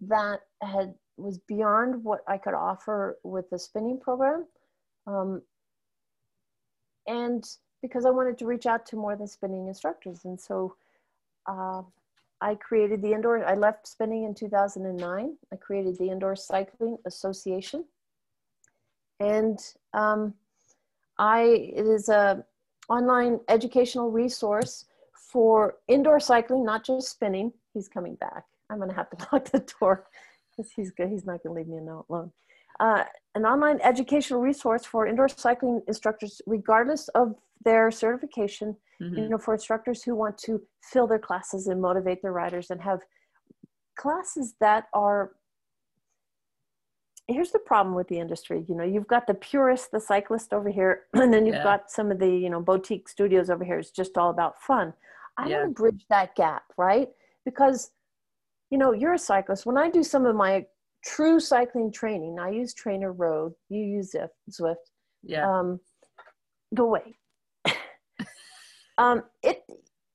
[0.01, 4.45] that had was beyond what I could offer with the spinning program.
[5.05, 5.41] Um,
[7.07, 7.43] and
[7.81, 10.23] because I wanted to reach out to more than spinning instructors.
[10.23, 10.75] And so
[11.45, 11.81] uh,
[12.39, 15.37] I created the indoor, I left spinning in 2009.
[15.51, 17.83] I created the Indoor Cycling Association.
[19.19, 19.59] And
[19.93, 20.33] um,
[21.17, 22.45] I, it is a
[22.87, 24.85] online educational resource
[25.31, 27.51] for indoor cycling, not just spinning.
[27.73, 28.43] He's coming back.
[28.69, 30.05] I'm going to have to lock the door
[30.51, 31.09] because he's good.
[31.09, 31.77] He's not going to leave me
[32.09, 32.31] alone.
[32.79, 33.03] Uh,
[33.35, 38.75] an online educational resource for indoor cycling instructors, regardless of their certification.
[39.01, 39.17] Mm-hmm.
[39.17, 42.81] You know, for instructors who want to fill their classes and motivate their riders and
[42.81, 42.99] have
[43.97, 45.31] classes that are
[47.27, 50.69] here's the problem with the industry you know you've got the purist the cyclist over
[50.69, 51.63] here and then you've yeah.
[51.63, 54.93] got some of the you know boutique studios over here it's just all about fun
[55.39, 55.57] i yeah.
[55.57, 57.09] want to bridge that gap right
[57.45, 57.91] because
[58.69, 60.65] you know you're a cyclist when i do some of my
[61.03, 64.13] true cycling training i use Trainer Road, you use
[64.51, 64.75] zwift
[65.23, 65.79] yeah um
[66.75, 67.15] go away
[68.97, 69.63] um it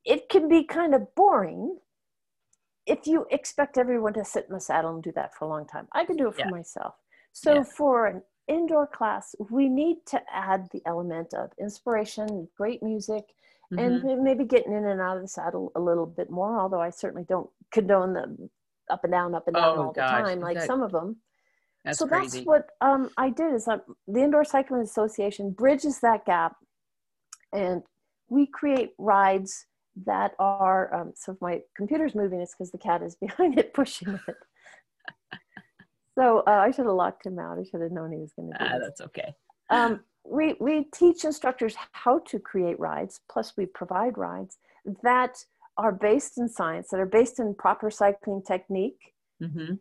[0.04, 1.76] it can be kind of boring
[2.86, 5.66] if you expect everyone to sit in the saddle and do that for a long
[5.66, 6.50] time i can do it for yeah.
[6.50, 6.94] myself
[7.32, 7.62] so yeah.
[7.64, 13.24] for an indoor class, we need to add the element of inspiration, great music,
[13.72, 13.78] mm-hmm.
[13.78, 16.58] and maybe getting in and out of the saddle a little bit more.
[16.60, 18.48] Although I certainly don't condone the
[18.90, 20.22] up and down, up and down oh, all gosh.
[20.22, 21.16] the time, like that, some of them.
[21.84, 22.38] That's so crazy.
[22.38, 23.54] that's what um, I did.
[23.54, 26.56] Is that the Indoor Cycling Association bridges that gap,
[27.52, 27.82] and
[28.28, 29.66] we create rides
[30.06, 30.94] that are.
[30.94, 34.36] Um, so if my computer's moving, it's because the cat is behind it pushing it.
[36.16, 37.58] So uh, I should have locked him out.
[37.58, 39.34] I should have known he was going to do ah, That's okay.
[39.70, 44.56] Um, we, we teach instructors how to create rides, plus we provide rides
[45.02, 45.44] that
[45.76, 49.74] are based in science, that are based in proper cycling technique, mm-hmm.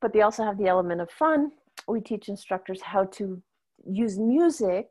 [0.00, 1.52] but they also have the element of fun.
[1.86, 3.42] We teach instructors how to
[3.86, 4.88] use music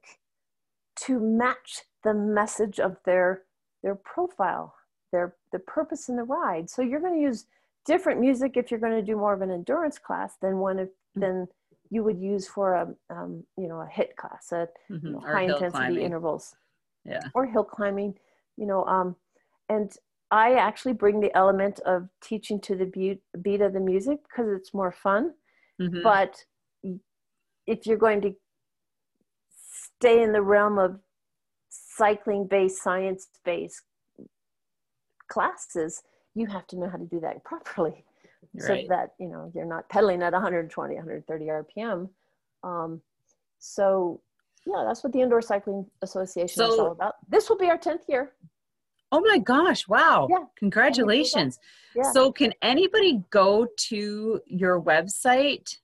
[1.02, 3.44] to match the message of their
[3.84, 4.74] their profile,
[5.12, 6.70] their the purpose in the ride.
[6.70, 7.46] So you're going to use
[7.86, 10.88] different music if you're going to do more of an endurance class than one of
[10.88, 11.22] mm-hmm.
[11.22, 11.48] than
[11.90, 15.06] you would use for a um, you know a HIIT class, a mm-hmm.
[15.06, 16.04] you know, high intensity climbing.
[16.04, 16.56] intervals,
[17.06, 18.16] yeah, or hill climbing,
[18.58, 18.84] you know.
[18.86, 19.16] Um,
[19.70, 19.92] and
[20.32, 24.52] I actually bring the element of teaching to the beat, beat of the music because
[24.52, 25.34] it's more fun.
[25.82, 26.04] Mm-hmm.
[26.04, 26.44] But
[27.66, 28.36] if you're going to
[30.00, 31.00] stay in the realm of
[31.70, 33.84] cycling based, science based
[35.30, 36.04] classes,
[36.36, 38.06] you have to know how to do that properly
[38.58, 38.88] right.
[38.88, 42.10] so that you know you're not pedaling at 120 130 rpm
[42.64, 43.02] um,
[43.60, 44.22] so
[44.66, 47.78] yeah that's what the indoor cycling association so, is all about this will be our
[47.78, 48.32] 10th year
[49.12, 50.44] oh my gosh wow yeah.
[50.58, 51.60] congratulations
[51.96, 52.12] yeah.
[52.12, 55.78] so can anybody go to your website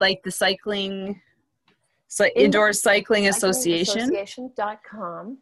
[0.00, 1.20] like the cycling
[2.10, 5.38] so indoor cycling, cycling association association.com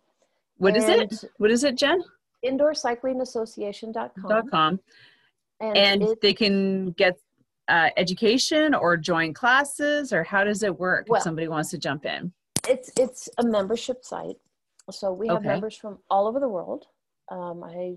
[0.58, 2.02] what is it what is it jen
[2.42, 4.48] indoor indoorcyclingassociation.com.
[4.50, 4.80] .com.
[5.60, 7.18] And, and it, they can get
[7.68, 11.78] uh, education or join classes, or how does it work well, if somebody wants to
[11.78, 12.32] jump in?
[12.68, 14.36] It's it's a membership site,
[14.90, 15.48] so we have okay.
[15.48, 16.86] members from all over the world.
[17.30, 17.96] Um, I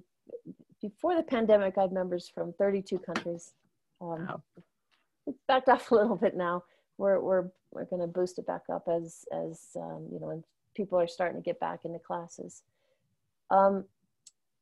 [0.82, 3.53] before the pandemic, I had members from 32 countries.
[4.01, 4.43] Um, wow.
[5.28, 6.64] It's backed off a little bit now.
[6.97, 10.43] We're we're we're going to boost it back up as as um, you know, and
[10.76, 12.64] people are starting to get back into classes.
[13.51, 13.86] Um,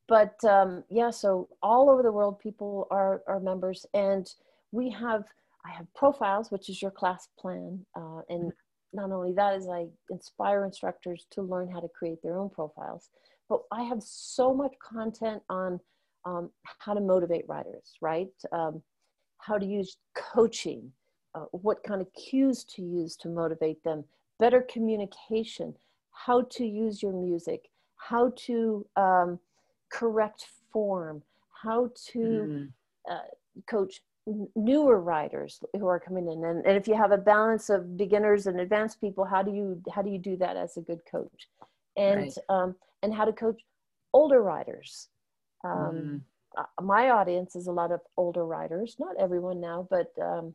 [0.08, 4.30] but um, yeah, so all over the world, people are, are members, and
[4.72, 5.26] we have
[5.66, 8.54] I have profiles, which is your class plan, uh, and
[8.94, 13.10] not only that is I inspire instructors to learn how to create their own profiles,
[13.50, 15.80] but I have so much content on
[16.26, 18.30] um, how to motivate writers, right?
[18.52, 18.82] Um,
[19.40, 20.92] how to use coaching,
[21.36, 24.04] uh, what kind of cues to use to motivate them,
[24.40, 25.74] better communication,
[26.12, 29.40] how to use your music, how to um,
[29.90, 31.24] correct form,
[31.64, 32.70] how to mm.
[33.10, 33.20] uh,
[33.70, 34.02] coach
[34.56, 38.46] newer riders who are coming in and, and if you have a balance of beginners
[38.46, 41.48] and advanced people how do you how do you do that as a good coach
[41.96, 42.38] and right.
[42.50, 43.62] um, and how to coach
[44.14, 45.08] older riders
[45.64, 46.22] um,
[46.58, 46.66] mm.
[46.84, 50.54] my audience is a lot of older riders not everyone now but um,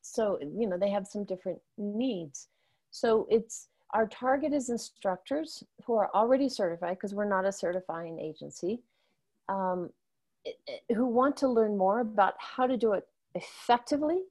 [0.00, 2.48] so you know they have some different needs
[2.90, 8.18] so it's our target is instructors who are already certified because we're not a certifying
[8.18, 8.80] agency,
[9.48, 9.90] um,
[10.94, 14.22] who want to learn more about how to do it effectively,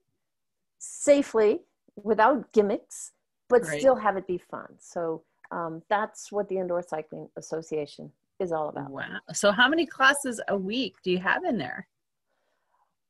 [0.78, 1.60] safely,
[2.02, 3.12] without gimmicks,
[3.48, 3.80] but Right.
[3.80, 4.74] still have it be fun.
[4.78, 8.90] So um, that's what the Indoor Cycling Association is all about.
[8.90, 9.18] Wow.
[9.32, 11.88] So how many classes a week do you have in there?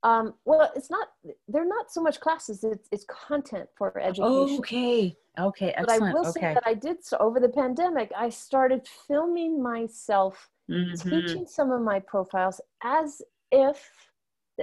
[0.03, 1.09] Um, well, it's not,
[1.49, 4.59] they're not so much classes, it's, it's content for education.
[4.61, 5.17] okay.
[5.39, 5.73] Okay.
[5.77, 6.01] excellent.
[6.01, 10.49] But I will say that I did so over the pandemic, I started filming myself
[10.71, 11.11] Mhm.
[11.11, 13.91] teaching some of my profiles as if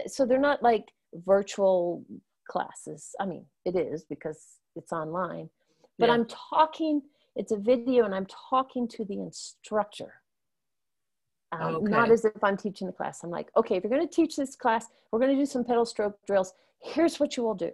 [0.06, 2.06] so they're not like virtual
[2.48, 5.50] classes i mean it is because it's online
[5.98, 6.14] but Yeah.
[6.16, 7.02] i'm talking
[7.36, 10.22] it's a video and i'm talking to the instructor
[11.62, 13.24] um, not as if i'm teaching the class.
[13.24, 15.64] I'm like okay if you're going to teach this class we're going to do some
[15.64, 16.53] pedal stroke drills.
[16.82, 17.72] Here's what you will do.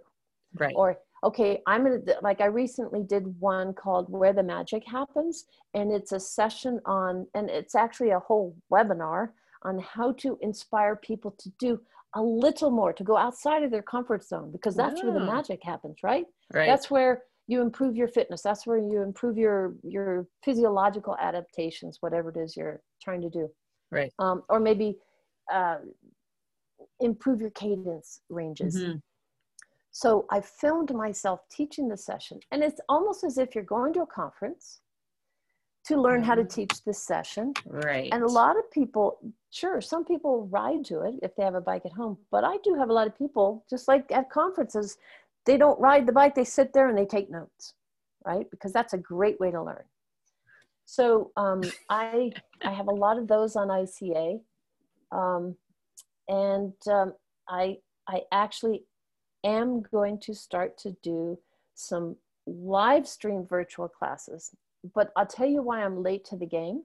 [0.57, 0.73] Right.
[0.75, 5.91] or okay i'm gonna like i recently did one called where the magic happens and
[5.93, 9.29] it's a session on and it's actually a whole webinar
[9.63, 11.79] on how to inspire people to do
[12.15, 15.25] a little more to go outside of their comfort zone because that's where the Oh.
[15.38, 16.25] magic happens right?
[16.53, 16.65] Right.
[16.67, 18.41] that's where you improve your fitness.
[18.41, 23.49] That's where you improve your your physiological adaptations whatever it is you're trying to do
[23.91, 24.13] Right.
[24.19, 24.97] um, or maybe
[25.51, 25.79] uh,
[26.99, 29.01] improve your cadence ranges Mhm.
[29.91, 34.01] so I filmed myself teaching the session, and it's almost as if you're going to
[34.03, 34.81] a conference
[35.83, 36.49] to learn how to Mhm.
[36.53, 37.53] teach this session.
[37.65, 38.13] Right.
[38.13, 39.19] And a lot of people,
[39.49, 42.57] sure, some people ride to it if they have a bike at home, but I
[42.57, 44.97] do have a lot of people, just like at conferences,
[45.45, 47.73] they don't ride the bike, they sit there and they take notes,
[48.23, 48.49] right?
[48.51, 49.83] Because that's a great way to learn.
[50.86, 52.32] So um, I,
[52.63, 54.39] I have a lot of those on ICA.
[55.11, 55.55] Um,
[56.27, 57.13] and um,
[57.47, 57.77] I,
[58.07, 58.84] I actually
[59.43, 61.38] am going to start to do
[61.75, 62.15] some
[62.47, 64.51] live stream virtual classes.
[64.93, 66.84] But I'll tell you why I'm late to the game.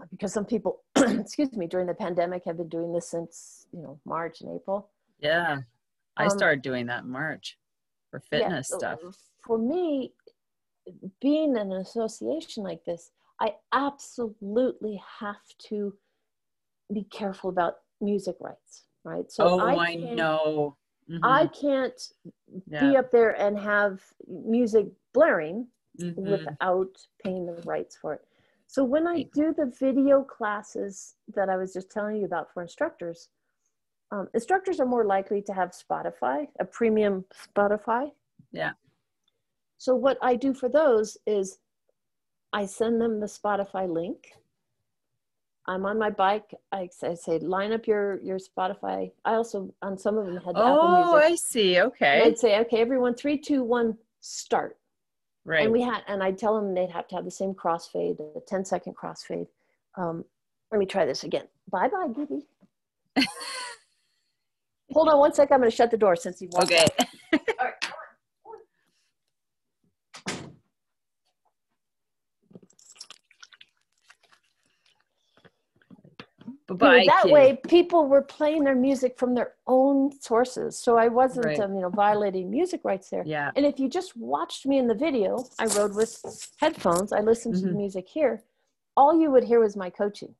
[0.00, 3.82] Uh, Because some people, excuse me, during the pandemic have been doing this since, you
[3.82, 4.88] know, March and April.
[5.20, 5.58] yeah.
[6.14, 7.58] I Um, started doing that in March
[8.10, 8.98] for fitness so stuff.
[9.40, 10.12] For me,
[11.20, 13.10] being in an association like this,
[13.40, 15.94] I absolutely have to
[16.92, 19.30] be careful about music rights, right?
[19.30, 20.76] So oh, I, can't- know.
[21.08, 21.20] Mhm.
[21.22, 22.00] I can't
[22.68, 25.68] be up there and have music blaring
[25.98, 26.16] Mhm.
[26.16, 28.26] without paying the rights for it.
[28.66, 32.62] So when I do the video classes that I was just telling you about for
[32.62, 33.28] instructors,
[34.10, 38.12] um, instructors are more likely to have Spotify, a premium Spotify.
[38.52, 38.72] Yeah.
[39.82, 41.58] So what I do for those is
[42.52, 44.34] I send them the Spotify link.
[45.66, 46.54] I'm on my bike.
[46.70, 49.10] I say, I say line up your your Spotify.
[49.24, 51.32] I also on some of them had Apple Oh, Music.
[51.32, 51.76] I see.
[51.78, 52.22] And Okay.
[52.24, 54.78] I'd say, okay, everyone, three, two, one, start.
[55.44, 55.64] Right.
[55.64, 58.40] And we had, and I'd tell them they'd have to have the same crossfade, the
[58.46, 59.48] 10 second crossfade.
[59.96, 60.24] Um,
[60.70, 61.48] let me try this again.
[61.72, 62.46] Bye bye, Gibby.
[64.92, 65.54] Hold on one second.
[65.54, 66.84] I'm going to shut the door since he walked okay.
[66.84, 67.06] out.
[67.32, 68.02] All right, come on.
[76.74, 77.06] Bye-bye.
[77.06, 80.78] that way, people were playing their music from their own sources.
[80.78, 81.60] So I wasn't, Right.
[81.60, 83.22] um, you know, violating music rights there.
[83.26, 83.50] Yeah.
[83.56, 86.20] And if you just watched me in the video, I rode with
[86.58, 87.12] headphones.
[87.12, 88.44] I listened to the music here.
[88.96, 90.34] All you would hear was my coaching.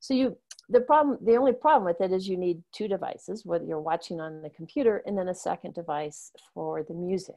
[0.00, 0.36] So you,
[0.68, 4.20] the problem, the only problem with it is you need two devices, whether you're watching
[4.20, 7.36] on the computer and then a second device for the music.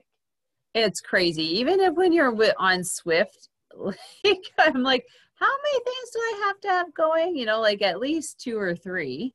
[0.76, 1.60] It's crazy.
[1.60, 2.28] Even if when you're
[2.60, 3.48] on Zwift,
[4.24, 5.06] like I'm like,
[5.36, 7.36] how many things do I have to have going?
[7.36, 9.34] You know, like at least two or three.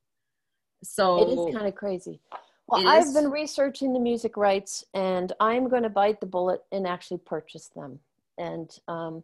[0.83, 2.21] So It is kind of crazy.
[2.67, 3.15] Well, I've is.
[3.15, 7.69] been researching the music rights and I'm going to bite the bullet and actually purchase
[7.69, 8.01] them.
[8.39, 9.23] And um,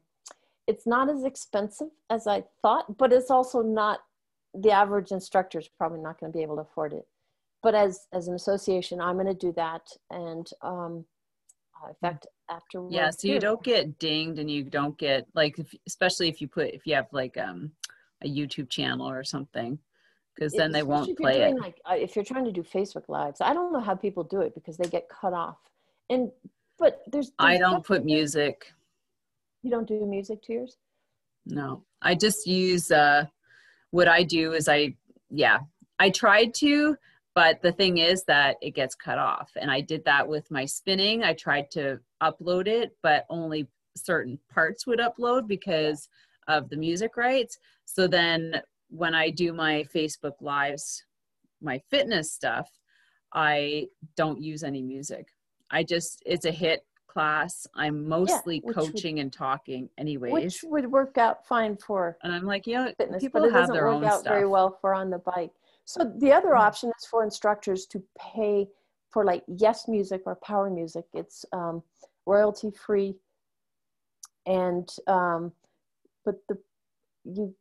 [0.66, 4.00] it's not as expensive as I thought, but it's also not
[4.54, 7.06] the average instructor is probably not going to be able to afford it.
[7.62, 9.82] But as as an association, I'm going to do that.
[10.10, 11.04] And um,
[11.82, 15.58] uh, in fact, after yeah, so you don't get dinged and you don't get like,
[15.58, 17.72] if, especially if you put if you have like um
[18.22, 19.78] a YouTube channel or something,
[20.34, 21.58] because then they won't play it.
[21.58, 24.40] Like, uh, if you're trying to do Facebook lives, I don't know how people do
[24.40, 25.58] it because they get cut off.
[26.10, 26.30] And
[26.78, 28.72] but there's, I don't put music.
[29.62, 30.76] You don't do music to yours.
[31.44, 33.26] No, I just use uh,
[33.90, 34.94] what I do is I,
[35.30, 35.58] yeah,
[35.98, 36.96] I tried to,
[37.38, 39.52] but the thing is that it gets cut off.
[39.54, 41.22] And I did that with my spinning.
[41.22, 46.08] I tried to upload it, but only certain parts would upload because
[46.48, 47.56] of the music rights.
[47.84, 48.60] So then
[48.90, 51.04] when I do my Facebook Lives,
[51.62, 52.68] my fitness stuff,
[53.32, 53.86] I
[54.16, 55.28] don't use any music.
[55.70, 57.68] I just, it's a HIIT class.
[57.76, 60.32] I'm mostly would- coaching and talking, anyways.
[60.32, 63.52] which would work out fine for And I'm like, you know, fitness, people but it
[63.52, 64.32] have doesn't their work own out stuff.
[64.32, 65.52] very well for on the bike.
[65.88, 66.60] So the other Mm.
[66.60, 68.68] option is for instructors to pay
[69.08, 71.82] for like Yes Music or Power Music, it's um,
[72.26, 73.16] royalty free.
[74.44, 75.52] And um,
[76.26, 76.58] but the
[77.24, 77.54] you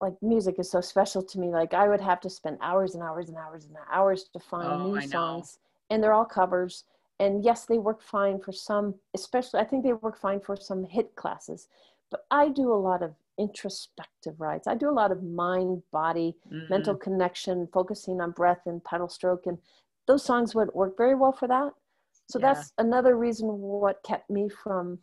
[0.00, 1.48] like music is so special to me.
[1.48, 4.70] Like I would have to spend hours and hours and hours and hours to find
[4.70, 5.10] Oh, new I know.
[5.10, 5.58] songs,
[5.90, 6.84] and they're all covers.
[7.20, 10.86] And yes, they work fine for some, especially I think they work fine for some
[10.86, 11.68] HIIT classes.
[12.10, 14.66] But I do a lot of introspective rides.
[14.66, 16.36] I do a lot of mind, body,
[16.68, 17.00] mental Mhm.
[17.00, 19.58] connection, focusing on breath and pedal stroke, and
[20.06, 21.72] those songs would work very well for that.
[22.30, 22.52] So Yeah.
[22.54, 25.02] that's another reason what kept me from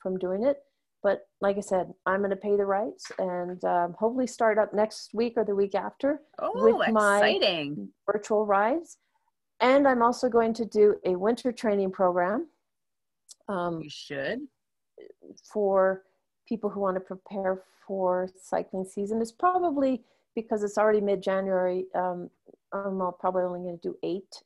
[0.00, 0.62] from doing it.
[1.02, 4.74] But like I said, I'm going to pay the rights and um, hopefully start up
[4.74, 7.38] next week or the week after Oh, with my-
[8.06, 8.98] virtual rides.
[9.60, 12.50] And I'm also going to do a winter training program
[13.48, 14.46] um, You should.
[15.52, 16.04] for
[16.48, 19.20] people who want to prepare for cycling season.
[19.20, 20.02] is probably
[20.34, 21.86] because it's already mid-January.
[21.94, 22.30] Um,
[22.72, 24.42] I'm probably only going to do eight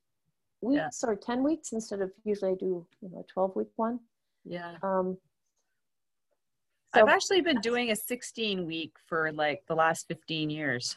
[0.63, 0.85] Yeah.
[0.87, 4.01] weeks or ten weeks instead of usually I do you know a twelve week one.
[4.45, 4.77] Yeah.
[4.83, 5.17] Um,
[6.95, 10.97] I've actually been doing a 16 week for like the last 15 years.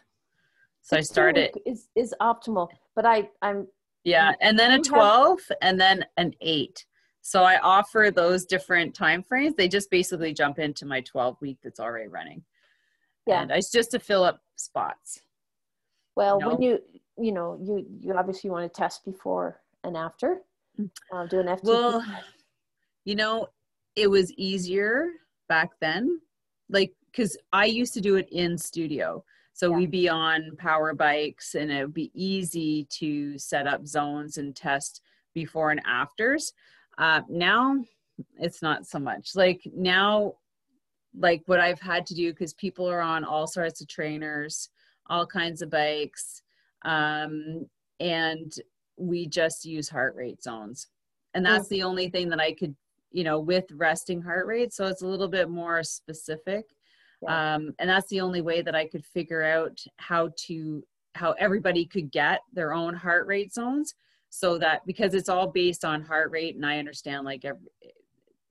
[0.84, 3.68] So I started, is is optimal, but I I'm
[4.04, 6.86] yeah, and then a You have- 12 and then an 8.
[7.22, 9.55] So I offer those different time frames.
[9.55, 12.43] They just basically jump into my 12 week that's already running.
[13.28, 13.41] Yeah.
[13.43, 15.22] And it's just to fill up spots.
[16.15, 16.49] well No.
[16.49, 16.80] when you
[17.17, 20.41] you know you you obviously want to test before and after.
[20.80, 20.89] Mm.
[21.13, 21.63] Uh, do an FTP.
[21.65, 22.03] Well,
[23.05, 23.47] you know,
[23.95, 25.09] it was easier
[25.49, 26.19] back then.
[26.69, 29.24] Like, because I used to do it in studio.
[29.53, 29.78] So Yeah.
[29.78, 34.55] we'd be on power bikes and it would be easy to set up zones and
[34.55, 35.01] test
[35.34, 36.53] before and afters.
[37.02, 37.84] Uh, now
[38.39, 39.32] it's not so much.
[39.36, 40.36] Like, now,
[41.18, 44.70] like what I've had to do, because people are on all sorts of trainers,
[45.08, 46.41] all kinds of bikes.
[46.86, 47.68] Um,
[47.99, 48.54] and
[48.97, 50.88] we just use heart rate zones
[51.34, 52.76] and that's the only thing that i could
[53.12, 56.66] you know with resting heart rate so it's a little bit more specific
[57.22, 57.56] Yeah.
[57.56, 60.84] um, and that's the only way that i could figure out how to
[61.16, 63.95] how everybody could get their own heart rate zones
[64.32, 67.61] so that because it's all based on heart rate and i understand like every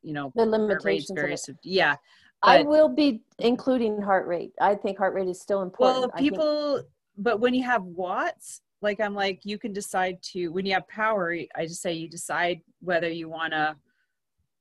[0.02, 1.96] you know the limitations very yeah
[2.42, 4.52] I will be including heart rate.
[4.62, 6.10] I think heart rate is still important.
[6.10, 6.82] well people
[7.18, 10.86] but when you have watts like i'm like you can decide to when you have
[10.88, 13.76] power i just say you decide whether you want to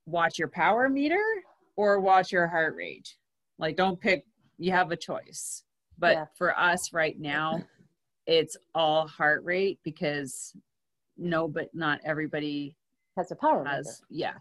[0.06, 1.22] watch your power meter
[1.76, 3.14] or watch your heart rate
[3.58, 4.24] like don't pick
[4.58, 5.64] you have a choice
[5.98, 6.24] but Yeah.
[6.36, 7.62] for us right now
[8.26, 10.54] it's all heart rate because
[11.20, 12.74] no but not everybody
[13.16, 13.76] has a power meter.
[13.76, 14.34] has yeah.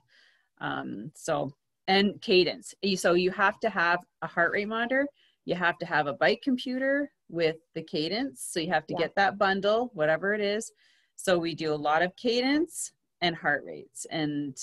[0.61, 1.53] Um so
[1.88, 2.73] and cadence.
[2.97, 5.07] So you have to have a heart rate monitor.
[5.45, 8.43] You have to have a bike computer with the cadence.
[8.51, 8.99] So you have to Yeah.
[8.99, 10.71] get that bundle whatever it is.
[11.15, 14.05] So we do a lot of cadence and heart rates.
[14.11, 14.55] And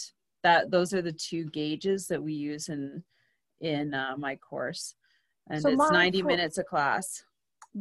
[0.43, 3.03] that those are the two gauges that we use in
[3.61, 4.95] in uh, my course.
[5.51, 7.25] And So it's my 90 for- minutes a class.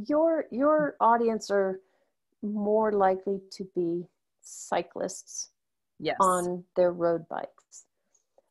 [0.07, 1.79] Your your audience are
[2.41, 4.05] more likely to be
[4.45, 5.49] cyclists
[5.99, 7.85] yes on their road bikes.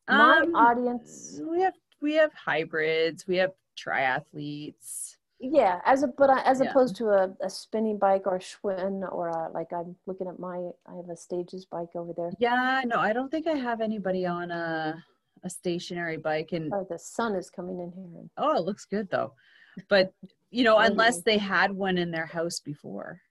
[0.07, 6.29] My Um, audience, we have we have hybrids we have triathletes yeah, as a but
[6.29, 6.69] I- as Yeah.
[6.69, 10.39] opposed to a, a spinning bike or a Schwinn or a, like I'm looking at
[10.39, 12.31] my I have a Stages bike over there.
[12.39, 15.03] Yeah, no, I don't think I have anybody on a
[15.43, 18.19] a stationary bike and Oh, the sun is coming in here.
[18.19, 19.33] And, oh, it looks good though.
[19.89, 20.13] But
[20.51, 23.21] you know, unless they had one in their house before.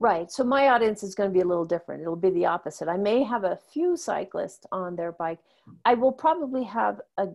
[0.00, 0.30] Right.
[0.30, 2.02] So my audience is going to be a little different.
[2.02, 2.88] It'll be the opposite.
[2.88, 5.38] I may have a few cyclists on their bike.
[5.84, 7.28] I will probably have a,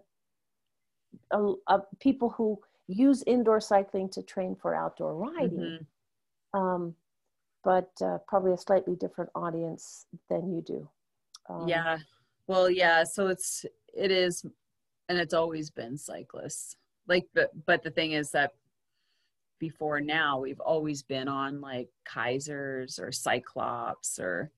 [1.31, 5.79] a, a people who use indoor cycling to train for outdoor riding.
[6.53, 6.59] Mhm.
[6.59, 6.95] um,
[7.63, 10.89] but uh, probably a slightly different audience than you do.
[11.49, 11.97] Um, yeah.
[12.47, 14.45] Well, yeah, so it's it is
[15.09, 16.77] and it's always been cyclists.
[17.07, 18.53] Like but but the thing is that
[19.59, 24.51] before now we've always been on like Keisers or CycleOps or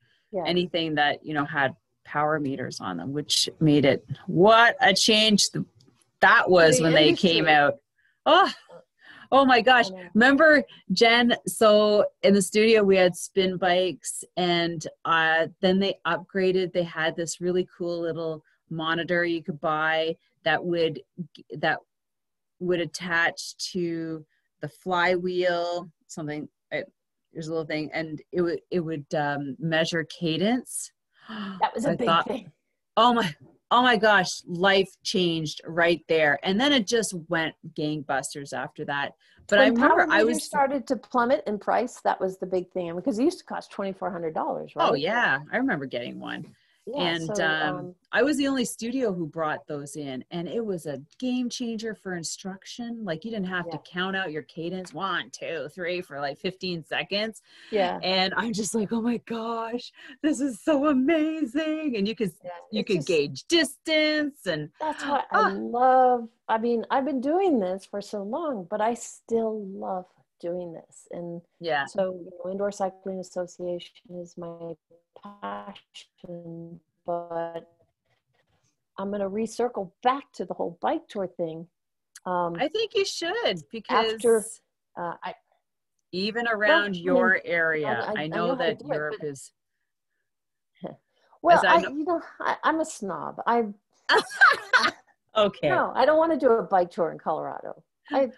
[0.46, 1.76] anything that you know had
[2.06, 5.66] power meters on them which made it what a change th-
[6.22, 7.78] that was The when they came out.
[8.26, 8.52] Oh
[9.32, 9.88] oh my gosh.
[10.14, 16.72] Remember jen so in the studio we had spin bikes and uh then they upgraded.
[16.72, 21.02] They had this really cool little monitor you could buy that would
[21.58, 21.80] that
[22.60, 24.26] would attach to
[24.62, 26.92] the flywheel something it,
[27.34, 30.92] there's a little thing and it would it would um, measure cadence
[31.62, 32.52] That was a I big thought- thing.
[32.98, 33.34] oh my
[33.74, 36.38] oh my gosh, life changed right there.
[36.44, 39.14] And then it just went gangbusters after that.
[39.48, 42.02] But when I remember I was started to plummet in price.
[42.04, 44.90] That was the big thing because it used to cost twenty four hundred dollars, right?
[44.90, 46.46] Oh yeah, I remember getting one.
[46.94, 50.66] Yeah, and so, um, I was the only studio who brought those in, and it
[50.66, 53.04] was a game changer for instruction.
[53.06, 53.74] Like you didn't have Yeah.
[53.78, 57.42] to count out your cadence one, two, three for like 15 seconds.
[57.72, 61.96] yeah, And I'm just like, oh my gosh, this is so amazing.
[61.96, 62.50] And you could yeah.
[62.72, 65.50] you could just- gauge distance and That's why Ah.
[65.50, 66.28] I love.
[66.48, 70.06] I mean, I've been doing this for so long, but I still love
[70.42, 71.08] doing this.
[71.12, 71.86] And yeah.
[71.86, 74.74] so, you know, Indoor Cycling Association is my
[75.24, 77.68] passion, but
[78.98, 81.68] I'm going to recircle back to the whole bike tour thing.
[82.26, 84.46] Um, I think you should because After-
[84.98, 85.34] uh, I,
[86.12, 89.52] even around I mean, your area, I- I, know know that Europe is.
[91.42, 93.42] well, I know- you know, I, I'm a snob.
[93.48, 93.66] I
[95.38, 95.70] Okay.
[95.70, 97.82] no, I don't want to do a bike tour in Colorado.
[98.12, 98.30] I,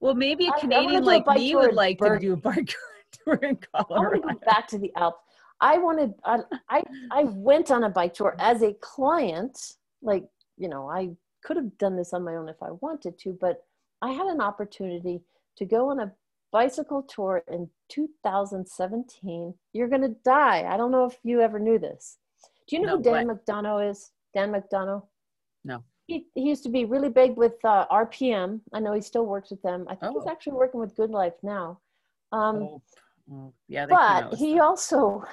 [0.00, 2.74] Well, maybe a Canadian like me would like to do a bike
[3.24, 3.94] tour in Colorado.
[3.94, 5.20] I want to go back to the Alps.
[5.62, 6.12] I wanted.
[6.24, 9.56] I, I I went on a bike tour as a client.
[10.02, 10.24] Like
[10.58, 11.10] you know, I
[11.44, 13.64] could have done this on my own if I wanted to, but
[14.02, 15.22] I had an opportunity
[15.56, 16.12] to go on a
[16.50, 19.54] bicycle tour in 2017.
[19.72, 20.64] You're gonna die.
[20.68, 22.18] I don't know if you ever knew this.
[22.68, 24.10] Do you know No, who Dan McDonough is?
[24.34, 25.02] Dan McDonough.
[25.64, 25.82] No.
[26.06, 28.60] He, he used to be really big with uh, RPM.
[28.72, 29.86] I know he still works with them.
[29.88, 30.30] I think he's Oh.
[30.30, 31.78] actually working with Good Life now.
[32.32, 32.82] Um, Oh,
[33.32, 35.24] oh, yeah, they came out but he also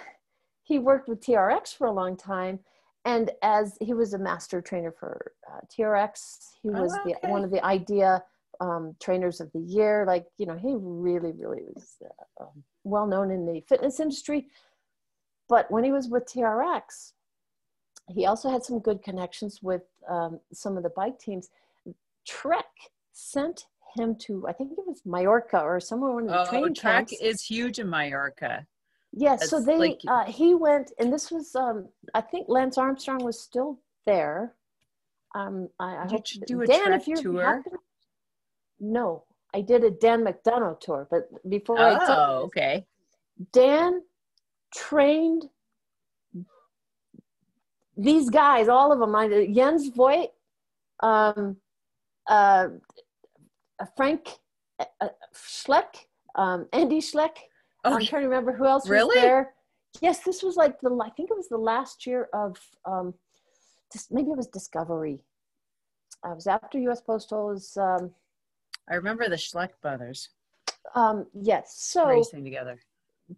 [0.70, 2.60] he worked with TRX for a long time,
[3.04, 7.44] and as he was a master trainer for uh, TRX, he was Oh, the one
[7.44, 8.24] of the idea
[8.62, 10.06] um, trainers of the year.
[10.06, 14.46] Like you know, he really, really was uh, um, well known in the fitness industry.
[15.50, 17.14] But when he was with TRX,
[18.14, 21.50] he also had some good connections with um, some of the bike teams.
[22.28, 22.68] Trek
[23.12, 23.66] sent
[23.96, 27.14] him to I think it was Mallorca or somewhere one of the Oh, training camps.
[27.20, 28.68] is huge in Mallorca.
[29.12, 33.24] Yes, so they like- uh, he went, and this was um, I think Lance Armstrong
[33.24, 34.54] was still there.
[35.36, 37.44] Um, I, I Did hope you do a Dan, if you tour?
[37.44, 37.74] happen-
[38.80, 42.86] no, I did a Dan McDonough tour, but before I tell Oh, okay.
[43.52, 44.02] Dan
[44.74, 45.50] trained
[47.98, 49.16] these guys, all of them.
[49.16, 50.32] I, Jens Voigt,
[51.02, 51.58] um,
[52.28, 52.70] uh,
[53.98, 54.30] Frank
[54.80, 56.06] uh, uh, Schleck,
[56.36, 57.38] um, Andy Schleck.
[57.84, 59.16] I'm trying to remember who else Really?
[59.16, 59.54] was there.
[60.02, 63.14] Yes, this was like the I think it was the last year of um,
[63.92, 65.24] just maybe it was Discovery.
[66.24, 67.02] I was after U.S.
[67.02, 68.12] Postal um,
[68.90, 70.30] I remember the Schleck brothers
[70.96, 71.76] um, yes.
[71.78, 72.80] So racing together.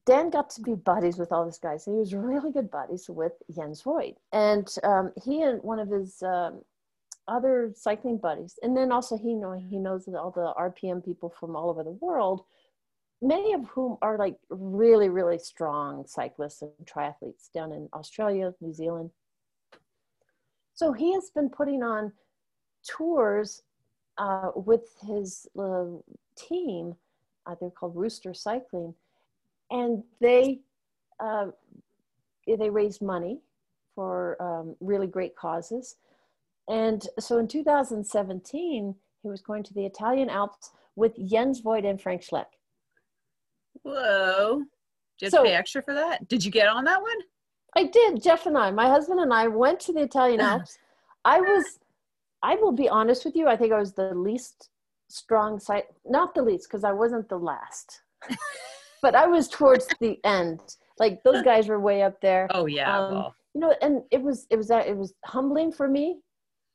[0.06, 1.86] Dan got to be buddies with all these guys.
[1.86, 5.90] and He was really good buddies with Jens Voigt, and um, he and one of
[5.90, 6.62] his um,
[7.28, 11.56] other cycling buddies, and then also he know he knows all the RPM people from
[11.56, 12.46] all over the world,
[13.22, 18.74] many of whom are like really really strong cyclists and triathletes down in Australia, New
[18.74, 19.12] Zealand.
[20.74, 22.12] So he has been putting on
[22.84, 23.62] tours
[24.18, 25.86] uh, with his uh,
[26.36, 26.96] team.
[27.46, 28.96] Uh, they're called Rooster Cycling
[29.72, 30.60] and they
[31.20, 31.48] uh,
[32.46, 33.40] they raised money
[33.96, 35.96] for um, really great causes.
[36.68, 42.02] And so in 2017, he was going to the Italian Alps with Jens Voigt and
[42.02, 42.46] Frank Schleck.
[43.84, 44.64] Whoa.
[45.20, 46.28] Did you So- pay extra for that?
[46.28, 47.18] Did you get on that one?
[47.76, 48.22] I did.
[48.22, 50.78] Jeff and I, my husband and I, went to the Italian Alps.
[51.24, 51.80] I was,
[52.44, 53.48] I will be honest with you.
[53.48, 54.70] I think I was the least
[55.10, 58.02] strong side, not the least, because I wasn't the last,
[59.02, 60.60] but I was towards the end.
[61.00, 62.48] Like those guys were way up there.
[62.52, 62.98] Oh yeah.
[63.00, 66.20] Um, well, you know and it was it was that it was humbling for me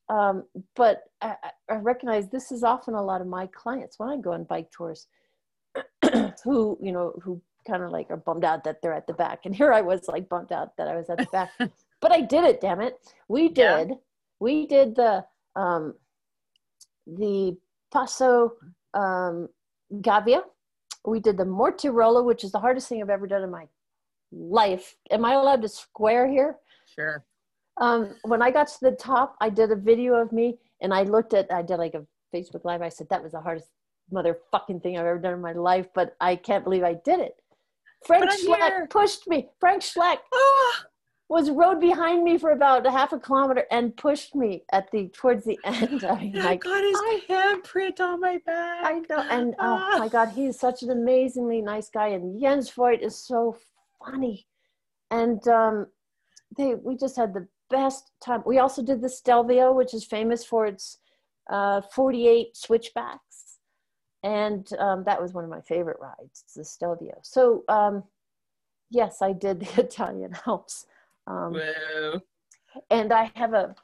[0.09, 0.43] um,
[0.75, 1.35] but I-
[1.69, 4.69] I recognize this is often a lot of my clients when I go on bike
[4.71, 5.07] tours
[6.43, 9.45] who you know who kind of like are bummed out that they're at the back
[9.45, 11.51] and here I was like bummed out that I was at the back
[12.01, 12.97] but I did it damn it
[13.27, 13.83] we Yeah.
[13.83, 13.91] did
[14.39, 15.95] we did the um,
[17.05, 17.57] the
[17.93, 18.51] Passo
[18.93, 19.49] um,
[20.01, 20.41] Gavia
[21.05, 23.65] we did the Mortirolo which is the hardest thing I've ever done in my
[24.31, 26.57] life am I allowed to square here
[26.95, 27.25] sure.
[27.79, 31.03] um, when I got to the top, I did a video of me and I
[31.03, 32.05] looked at, I did like a
[32.35, 32.81] Facebook Live.
[32.81, 33.69] I said, that was the hardest
[34.13, 37.35] motherfucking thing I've ever done in my life, but I can't believe I did it.
[38.05, 38.87] Frank Schleck here.
[38.89, 39.49] pushed me.
[39.59, 40.73] Frank Schleck Oh,
[41.29, 45.09] was rode behind me for about a half a kilometer and pushed me at the,
[45.09, 46.03] towards the end.
[46.09, 48.85] I mean, like, got his I- handprint on my back.
[48.85, 49.25] I know.
[49.29, 49.95] And oh Ah.
[49.99, 52.09] my God, he's such an amazingly nice guy.
[52.09, 53.57] And Jens Voigt is so
[54.05, 54.47] funny.
[55.11, 55.87] And um,
[56.57, 58.43] they, we just had the best time.
[58.45, 60.99] We also did the Stelvio, which is famous for its
[61.49, 63.26] uh, 48 switchbacks.
[64.23, 67.19] And um, that was one of my favorite rides, the Stelvio.
[67.21, 68.03] So, um,
[68.89, 70.85] yes, I did the Italian Alps.
[71.27, 72.21] Um, Whoa.
[72.89, 73.75] and I have a,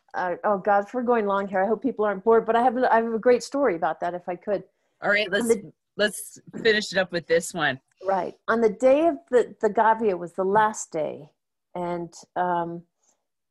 [0.44, 2.78] oh God, if we're going long here, I hope people aren't bored, but I have,
[2.78, 4.64] a, I have a great story about that if I could.
[5.02, 7.80] All right, let's the- let's finish it up with this one.
[8.06, 8.34] Right.
[8.48, 11.30] On the day of the, the Gavia was the last day.
[11.76, 12.84] And, um,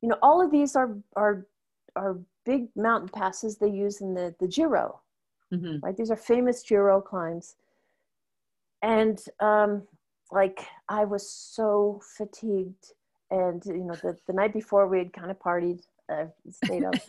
[0.01, 1.47] you know, all of these are, are,
[1.97, 5.01] are big mountain passes they use in the, the Giro,
[5.53, 5.97] hmm right?
[5.97, 7.57] These are famous Giro climbs.
[8.83, 9.83] And um,
[10.31, 12.93] like, I was so fatigued.
[13.31, 15.83] And, you know, the, the night before we had kind of partied,
[16.13, 16.95] uh, stayed up.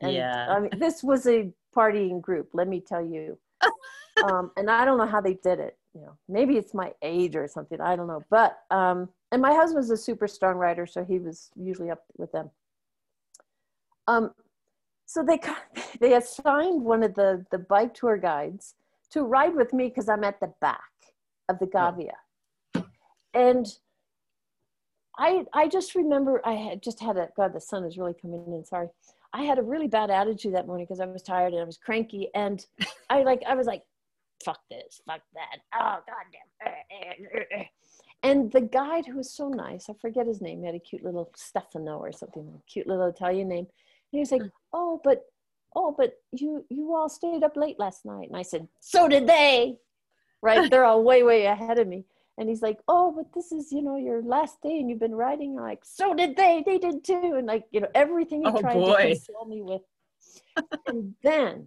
[0.00, 0.46] And, yeah.
[0.50, 3.38] I mean, this was a partying group, let me tell you.
[4.24, 5.78] um, and I don't know how they did it.
[5.94, 7.80] You know, maybe it's my age or something.
[7.80, 8.22] I don't know.
[8.28, 12.32] But um, and my husband's a super strong rider, so he was usually up with
[12.32, 12.50] them.
[14.06, 14.32] Um,
[15.06, 15.40] so they
[16.00, 18.74] they assigned one of the the bike tour guides
[19.10, 20.80] to ride with me because I'm at the back
[21.48, 22.14] of the Gavia,
[23.34, 23.66] and
[25.18, 28.44] I I just remember I had just had a God the sun is really coming
[28.48, 28.64] in.
[28.64, 28.88] Sorry,
[29.32, 31.78] I had a really bad attitude that morning because I was tired and I was
[31.78, 32.64] cranky, and
[33.10, 33.82] I like I was like,
[34.44, 37.66] fuck this, fuck that, oh goddamn.
[38.24, 41.04] And the guide who was so nice, I forget his name, he had a cute
[41.04, 43.66] little Stefano or something, cute little Italian name.
[44.14, 45.24] And he was like, oh, but
[45.74, 48.28] oh, but you you all stayed up late last night.
[48.28, 49.76] And I said, so did they.
[50.40, 50.62] Right?
[50.70, 52.04] They're all way, way ahead of me.
[52.38, 55.16] And he's like, oh, but this is, you know, your last day and you've been
[55.16, 55.56] riding.
[55.58, 56.62] I'm like, so did they.
[56.64, 57.34] They did too.
[57.36, 58.92] And like, you know, everything he Oh, tried boy.
[59.02, 59.82] to console me with.
[60.86, 61.66] and then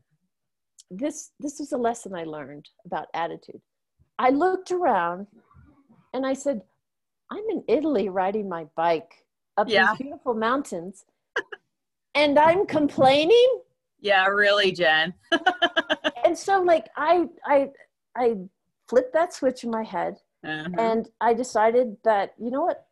[0.89, 3.59] this this is a lesson I learned about attitude.
[4.17, 5.27] I looked around
[6.13, 6.61] and I said,
[7.29, 9.25] I'm in Italy riding my bike
[9.57, 9.91] up Yeah.
[9.91, 11.03] these beautiful mountains.
[12.17, 13.49] And I'm complaining.
[14.01, 15.13] Yeah, really, Jen.
[16.25, 17.69] And so like I I
[18.13, 18.35] I
[18.89, 20.67] flipped that switch in my head Uh-huh.
[20.77, 22.85] and I decided that, you know what?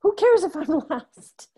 [0.00, 1.48] Who cares if I'm last?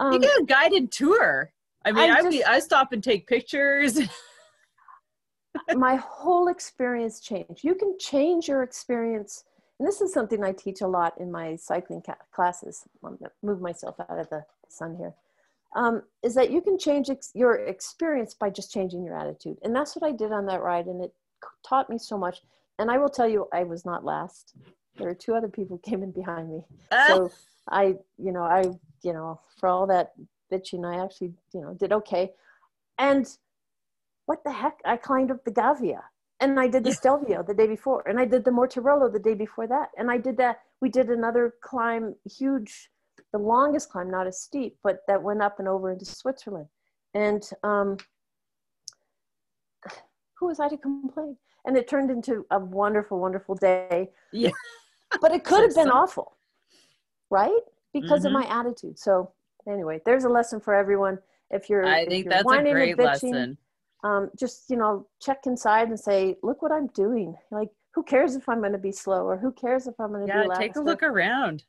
[0.00, 1.52] you Um, get a guided tour.
[1.84, 3.92] I mean, I just- I stop and take pictures.
[5.88, 7.62] my whole experience changed.
[7.62, 9.44] You can change your experience.
[9.78, 12.84] And this is something I teach a lot in my cycling ca- classes.
[13.04, 15.14] I'm gonna move myself out of the sun here.
[15.74, 19.58] Um, is that you can change ex- your experience by just changing your attitude.
[19.62, 20.86] And that's what I did on that ride.
[20.86, 21.12] And it
[21.66, 22.40] taught me so much.
[22.78, 24.54] And I will tell you, I was not last.
[24.96, 26.62] There were two other people came in behind me.
[27.08, 27.32] So
[27.70, 28.62] I, you know, I,
[29.02, 30.12] you know, for all that
[30.52, 32.32] bitching, I actually, you know, did okay.
[32.98, 33.26] And
[34.26, 34.80] what the heck?
[34.84, 36.02] I climbed up the Gavia
[36.40, 39.34] and I did the Stelvio the day before and I did the Mortirolo the day
[39.34, 39.90] before that.
[39.96, 40.60] And I did that.
[40.80, 42.90] We did another climb, huge,
[43.32, 46.68] the longest climb, not as steep, but that went up and over into Switzerland.
[47.14, 47.96] And um,
[50.38, 51.36] who was I to complain?
[51.64, 54.10] And it turned into a wonderful, wonderful day.
[54.32, 54.50] Yeah.
[55.20, 56.36] But it could have been awful,
[57.30, 57.60] right?
[57.92, 58.26] Because Mhm.
[58.26, 58.98] of my attitude.
[58.98, 59.32] So
[59.68, 61.18] anyway, there's a lesson for everyone.
[61.50, 63.58] If you're, I if think you're that's whining and great bitching, lesson.
[64.04, 68.36] um, just you know check inside and say look what i'm doing like who cares
[68.36, 70.48] if i'm going to be slow or who cares if i'm going to Yeah, be
[70.48, 71.64] last take a look around.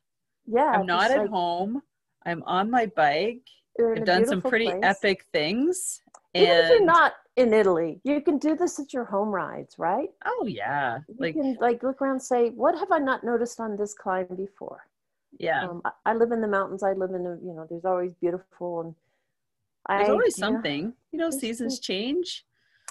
[0.47, 1.81] Yeah I'm not at like, home.
[2.25, 3.41] I'm on my bike.
[3.79, 4.79] I've done some pretty place.
[4.83, 6.01] epic things.
[6.33, 10.09] even if you're not in italy you can do this at your home rides right
[10.25, 13.59] oh yeah, you like can like look around and say what have i not noticed
[13.59, 14.87] on this climb before
[15.39, 17.85] yeah, um, I, I live in the mountains i live in a you know there's
[17.85, 18.95] always beautiful and
[19.89, 20.93] there's I, always yeah, something.
[21.11, 22.45] You know, seasons change.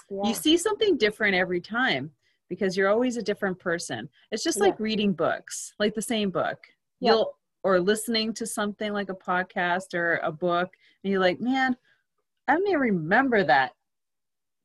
[0.09, 0.27] yeah.
[0.27, 2.11] You see something different every time
[2.49, 4.09] because you're always a different person.
[4.31, 6.57] It's just like reading books, like the same book.
[6.99, 7.11] Yeah.
[7.11, 10.69] You'll or listening to something like a podcast or a book,
[11.03, 11.75] and you're like, man,
[12.47, 13.73] I don't even remember that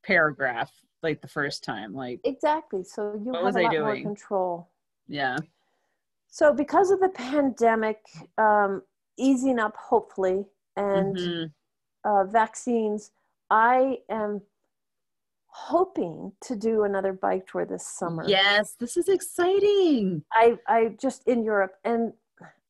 [0.04, 0.70] paragraph
[1.02, 1.92] like the first time.
[1.94, 4.68] Like, exactly so you have was a I lot more control
[5.08, 5.36] yeah,
[6.28, 7.98] So, because of the pandemic
[8.38, 8.82] um,
[9.18, 11.52] easing up, hopefully, and Mhm.
[12.04, 13.10] uh, vaccines,
[13.50, 14.40] I am
[15.48, 18.26] hoping to do another bike tour this summer.
[18.26, 20.24] yes, this is exciting.
[20.32, 22.12] I, I just in Europe, and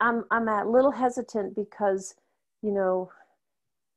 [0.03, 2.15] I'm I'm a little hesitant because,
[2.61, 3.11] you know,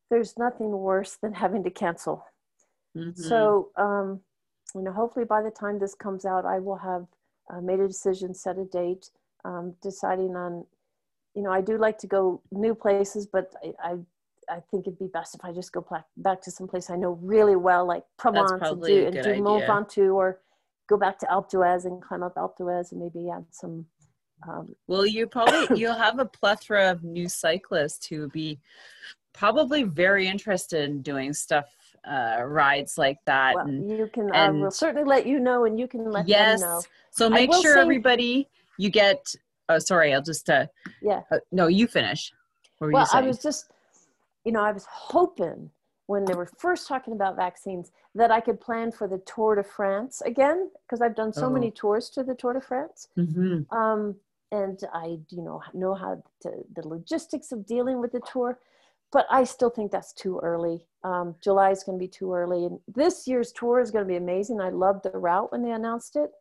[0.10, 2.26] there's nothing worse than having to cancel.
[2.95, 3.18] Mhm.
[3.18, 4.22] So, um,
[4.76, 7.06] you know, hopefully by the time this comes out, I will have
[7.49, 9.10] uh, made a decision, set a date,
[9.43, 10.66] um, deciding on,
[11.34, 14.99] you know, I do like to go new places, but I, I, I think it'd
[14.99, 17.86] be best if I just go back, back to some place I know really well,
[17.86, 19.64] like Provence and do, and do Mont.
[19.68, 20.39] Ventoux or
[20.88, 23.86] go back to Alpe d'Huez and climb up Alpe d'Huez and maybe add some
[24.48, 28.60] Um, well, you probably you'll have a plethora of new cyclists who be
[29.34, 31.66] probably very interested in doing stuff
[32.10, 33.56] uh, rides like that.
[33.56, 34.32] well, and you can.
[34.34, 36.82] I will certainly let you know, and you can let yes, them know.
[37.12, 39.34] so make sure say- everybody you get.
[39.70, 40.50] Oh, sorry, I'll just.
[40.50, 40.68] Uh,
[41.02, 41.22] Yeah.
[41.32, 42.32] uh, no, you finish.
[42.80, 43.72] Well, you I was just,
[44.43, 45.72] you know, I was hoping
[46.08, 49.64] when they were first talking about vaccines that I could plan for the Tour de
[49.64, 51.50] France again because I've done so Oh.
[51.50, 53.08] many tours to the Tour de France.
[53.18, 53.66] Mhm.
[53.74, 54.16] um,
[54.52, 58.60] and I, you know, know how to the logistics of dealing with the tour,
[59.12, 60.86] but I still think that's too early.
[61.04, 64.10] Um, July is going to be too early, and this year's tour is going to
[64.10, 64.62] be amazing.
[64.62, 66.32] I loved the route when they announced it,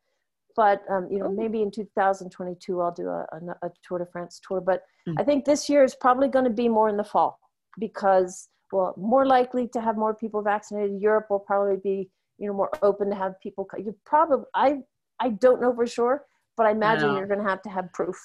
[0.56, 4.40] but um, you know, maybe in 2022 I'll do a, a, a Tour de France
[4.46, 4.60] tour.
[4.60, 5.16] But Mm.
[5.18, 7.38] I think this year is probably going to be more in the fall
[7.78, 11.00] because, well, more likely to have more people vaccinated.
[11.00, 13.68] Europe will probably be, you know, more open to have people.
[13.78, 14.78] You probably, I,
[15.20, 16.24] I don't know for sure,
[16.56, 18.16] but I imagine you're going to have to have proof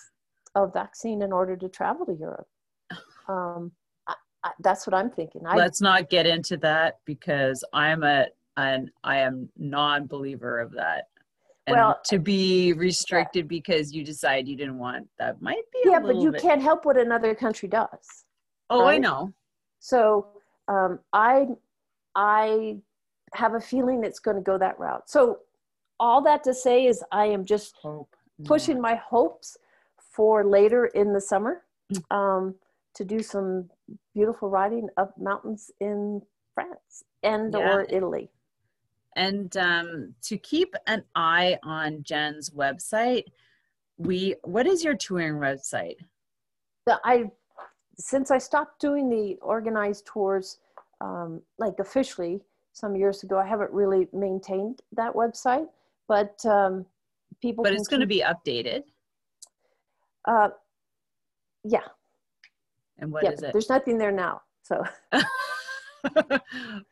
[0.55, 2.47] of vaccine in order to travel to Europe.
[3.27, 3.71] Um,
[4.07, 5.45] I, I, that's what I'm thinking.
[5.45, 8.25] I, Let's not get into that because I'm a
[8.57, 11.09] an I am non-believer of that.
[11.67, 15.91] And Well, to be restricted because you decide you didn't want that might be a
[15.91, 18.25] yeah, but you bit- can't help what another country does.
[18.71, 19.31] Oh, I know.
[19.79, 20.25] So
[20.67, 21.49] um, I
[22.15, 22.77] I
[23.33, 25.07] have a feeling it's going to go that route.
[25.07, 25.41] So
[25.99, 28.15] all that to say is I am just Hope.
[28.45, 29.57] Pushing my hopes
[29.97, 31.63] for later in the summer
[32.11, 32.55] um,
[32.93, 33.69] to do some
[34.13, 36.21] beautiful riding up mountains in
[36.53, 37.73] France and Yeah.
[37.73, 38.29] or Italy.
[39.15, 43.25] And um, to keep an eye on Jen's website,
[43.97, 45.97] we what is your touring website?
[46.85, 47.31] The, I
[47.97, 50.59] since I stopped doing the organized tours
[51.01, 55.67] um, like officially some years ago, I haven't really maintained that website.
[56.07, 56.85] But um,
[57.41, 58.83] people, But it's going to be updated.
[60.27, 60.49] uh,
[61.63, 61.81] yeah,
[62.97, 63.31] And what yeah.
[63.31, 63.51] is it?
[63.53, 64.83] There's nothing there now, so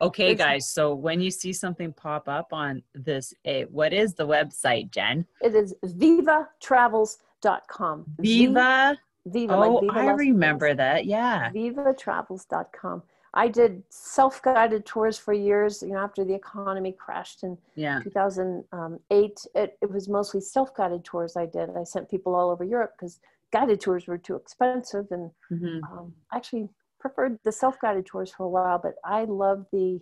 [0.02, 0.70] okay, It's- guys.
[0.70, 5.26] So when you see something pop up on this, eh, what is the website, Jen?
[5.42, 8.06] it is vivatravels.com.
[8.20, 8.98] Viva.
[9.26, 10.78] Viva, Oh, like Viva I remember Vegas.
[10.78, 11.06] that.
[11.06, 11.50] Yeah.
[11.52, 13.04] vivatravels.com.
[13.38, 15.84] I did self-guided tours for years.
[15.84, 18.00] You know, after the economy crashed in Yeah.
[18.02, 21.70] 2008, it, it was mostly self-guided tours I did.
[21.78, 23.20] I sent people all over Europe because
[23.54, 26.68] guided tours were too expensive, and hmm um, actually
[27.00, 28.80] preferred the self-guided tours for a while.
[28.80, 30.02] But I love the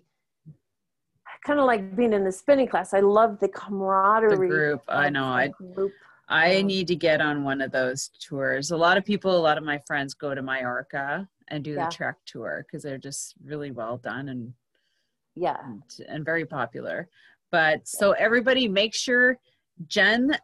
[1.43, 2.93] kind of like being in the spinning class.
[2.93, 4.37] I love the camaraderie.
[4.37, 4.81] The group.
[4.87, 5.25] I know.
[5.25, 5.91] I group.
[6.29, 8.71] I need to get on one of those tours.
[8.71, 11.85] A lot of people, a lot of my friends go to Mallorca and do Yeah.
[11.85, 14.53] the Trek tour because they're just really well done and,
[15.35, 15.57] Yeah.
[15.63, 17.09] and and very popular.
[17.51, 19.39] But so everybody, make sure
[19.87, 20.37] Jen.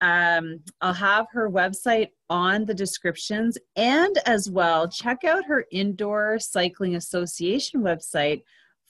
[0.00, 6.38] Um, I'll have her website on the descriptions, and as well check out her Indoor
[6.38, 8.42] Cycling Association website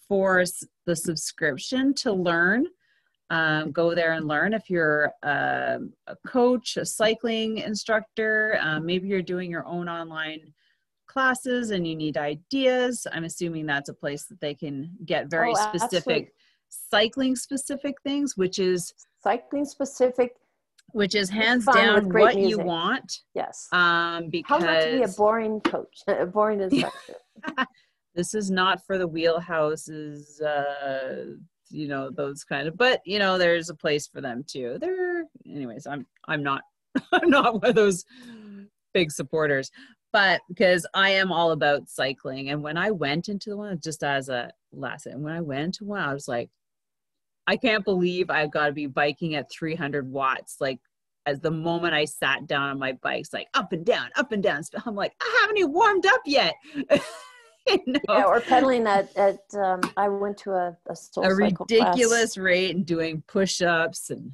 [0.08, 0.44] for
[0.86, 2.66] the subscription to learn
[3.30, 9.08] um, go there and learn if you're um a coach a cycling instructor um, maybe
[9.08, 10.52] you're doing your own online
[11.14, 15.52] classes and you need ideas i'm assuming that's a place that they can get very
[15.56, 16.32] Oh, specific
[16.68, 18.92] cycling specific things which is
[19.22, 20.34] Cycling specific.
[20.92, 23.68] which is hands down what you want Yes.
[23.72, 27.14] um because how not to be a boring coach, a boring instructor.
[28.16, 31.36] this is not for the wheelhouses uh
[31.70, 35.24] you know those kind of but you know there's a place for them too there
[35.46, 36.62] anyways i'm i'm not
[37.12, 38.04] i'm not one of those
[38.92, 39.70] big supporters
[40.14, 44.02] but because i am all about cycling and when i went into the one just
[44.02, 46.48] as a lesson when i went to one i was like
[47.48, 50.78] i can't believe i've got to be biking at 300 watts like
[51.26, 54.42] as the moment i sat down on my bikes like up and down up and
[54.42, 56.54] down i'm like i haven't even warmed up yet.
[57.66, 58.00] You know?
[58.10, 62.76] yeah, or pedaling at, at um, I went to a, a soul a ridiculous rate
[62.76, 64.32] and doing push-ups and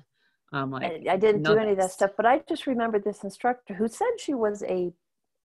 [0.52, 3.22] i'm like I, I didn't do any of that stuff, but I just remembered this
[3.22, 4.92] instructor who said she was a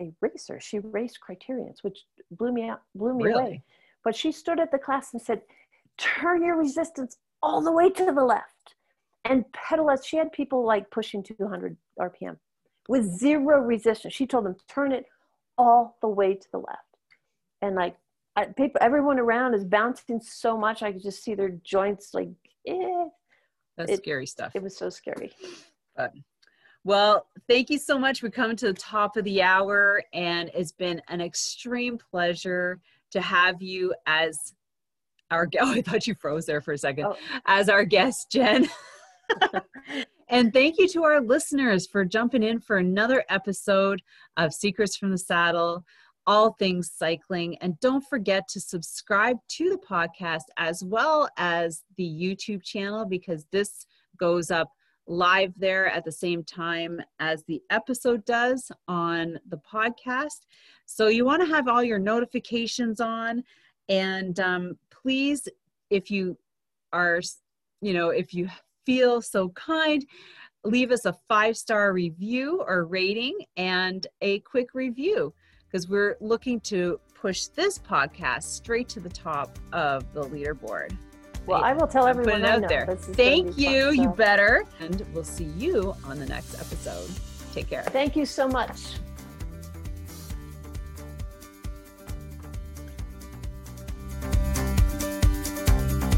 [0.01, 0.59] a racer.
[0.59, 3.41] She raced criteriums, which blew me out, blew me Really?
[3.43, 3.63] away.
[4.03, 5.41] But she stood at the class and said,
[5.97, 8.75] "Turn your resistance all the way to the left
[9.23, 12.37] and pedal as." She had people like pushing 200 RPM
[12.87, 14.13] with zero resistance.
[14.13, 15.05] She told them, "Turn it
[15.57, 16.81] all the way to the left."
[17.61, 17.97] and like
[18.35, 20.83] I, people, everyone around is bouncing so much.
[20.83, 22.27] I could just see their joints like,
[22.67, 23.05] eh.
[23.77, 25.31] that's it- scary stuff It was so scary.
[26.85, 30.71] Well thank you so much for coming to the top of the hour and it's
[30.71, 32.79] been an extreme pleasure
[33.11, 34.53] to have you as
[35.31, 37.17] our oh i thought you froze there for a second Oh.
[37.45, 38.69] as our guest jen
[40.29, 44.01] And thank you to our listeners for jumping in for another episode
[44.37, 45.85] of Secrets from the Saddle,
[46.25, 47.57] all things cycling.
[47.59, 53.45] And don't forget to subscribe to the podcast as well as the YouTube channel because
[53.51, 53.85] this
[54.17, 54.71] goes up
[55.07, 60.45] live there at the same time as the episode does on the podcast.
[60.85, 63.43] So you want to have all your notifications on.
[63.89, 65.47] And um, please,
[65.89, 66.37] if you
[66.91, 67.21] are,
[67.81, 68.49] you know, if you
[68.85, 70.05] feel so kind,
[70.63, 75.33] leave us a five star review or rating and a quick review
[75.67, 80.95] because we're looking to push this podcast straight to the top of the leaderboard.
[81.45, 82.95] Well, I will tell everyone Put it out there.
[82.95, 83.85] Thank you.
[83.85, 84.01] Fun, so.
[84.01, 84.65] You better.
[84.79, 87.09] And we'll see you on the next episode.
[87.53, 87.83] Take care.
[87.83, 88.79] Thank you so much.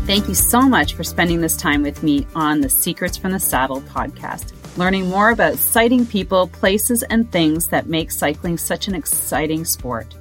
[0.08, 3.42] Thank you so much for spending this time with me on the Secrets from the
[3.42, 8.96] Saddle podcast, learning more about sighting people, places, and things that make cycling such an
[8.96, 10.16] exciting sport.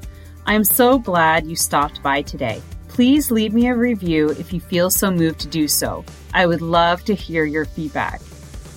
[0.44, 2.60] I am so glad you stopped by today.
[2.96, 6.02] Please leave me a review if you feel so moved to do so.
[6.32, 8.22] I would love to hear your feedback.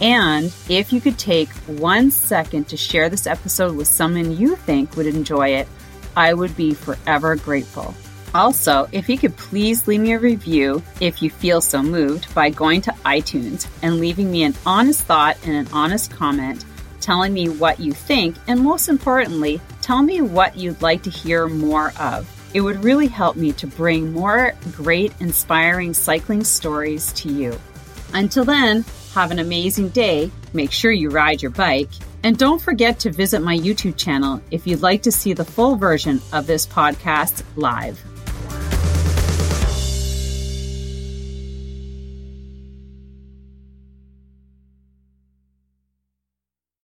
[0.02, 4.98] And if you could take one second to share this episode with someone you think
[4.98, 5.70] would enjoy it,
[6.18, 7.96] I would be forever grateful.
[8.36, 12.50] Also, if you could please leave me a review if you feel so moved by
[12.50, 16.66] going to iTunes and leaving me an honest thought and an honest comment
[17.00, 21.48] telling me what you think, and most importantly, tell me what you'd like to hear
[21.48, 22.30] more of.
[22.54, 27.60] It would really help me to bring more great, inspiring cycling stories to you.
[28.14, 30.32] Until then, have an amazing day.
[30.54, 31.90] Make sure you ride your bike.
[32.24, 35.76] And don't forget to visit my YouTube channel if you'd like to see the full
[35.76, 38.02] version of this podcast live.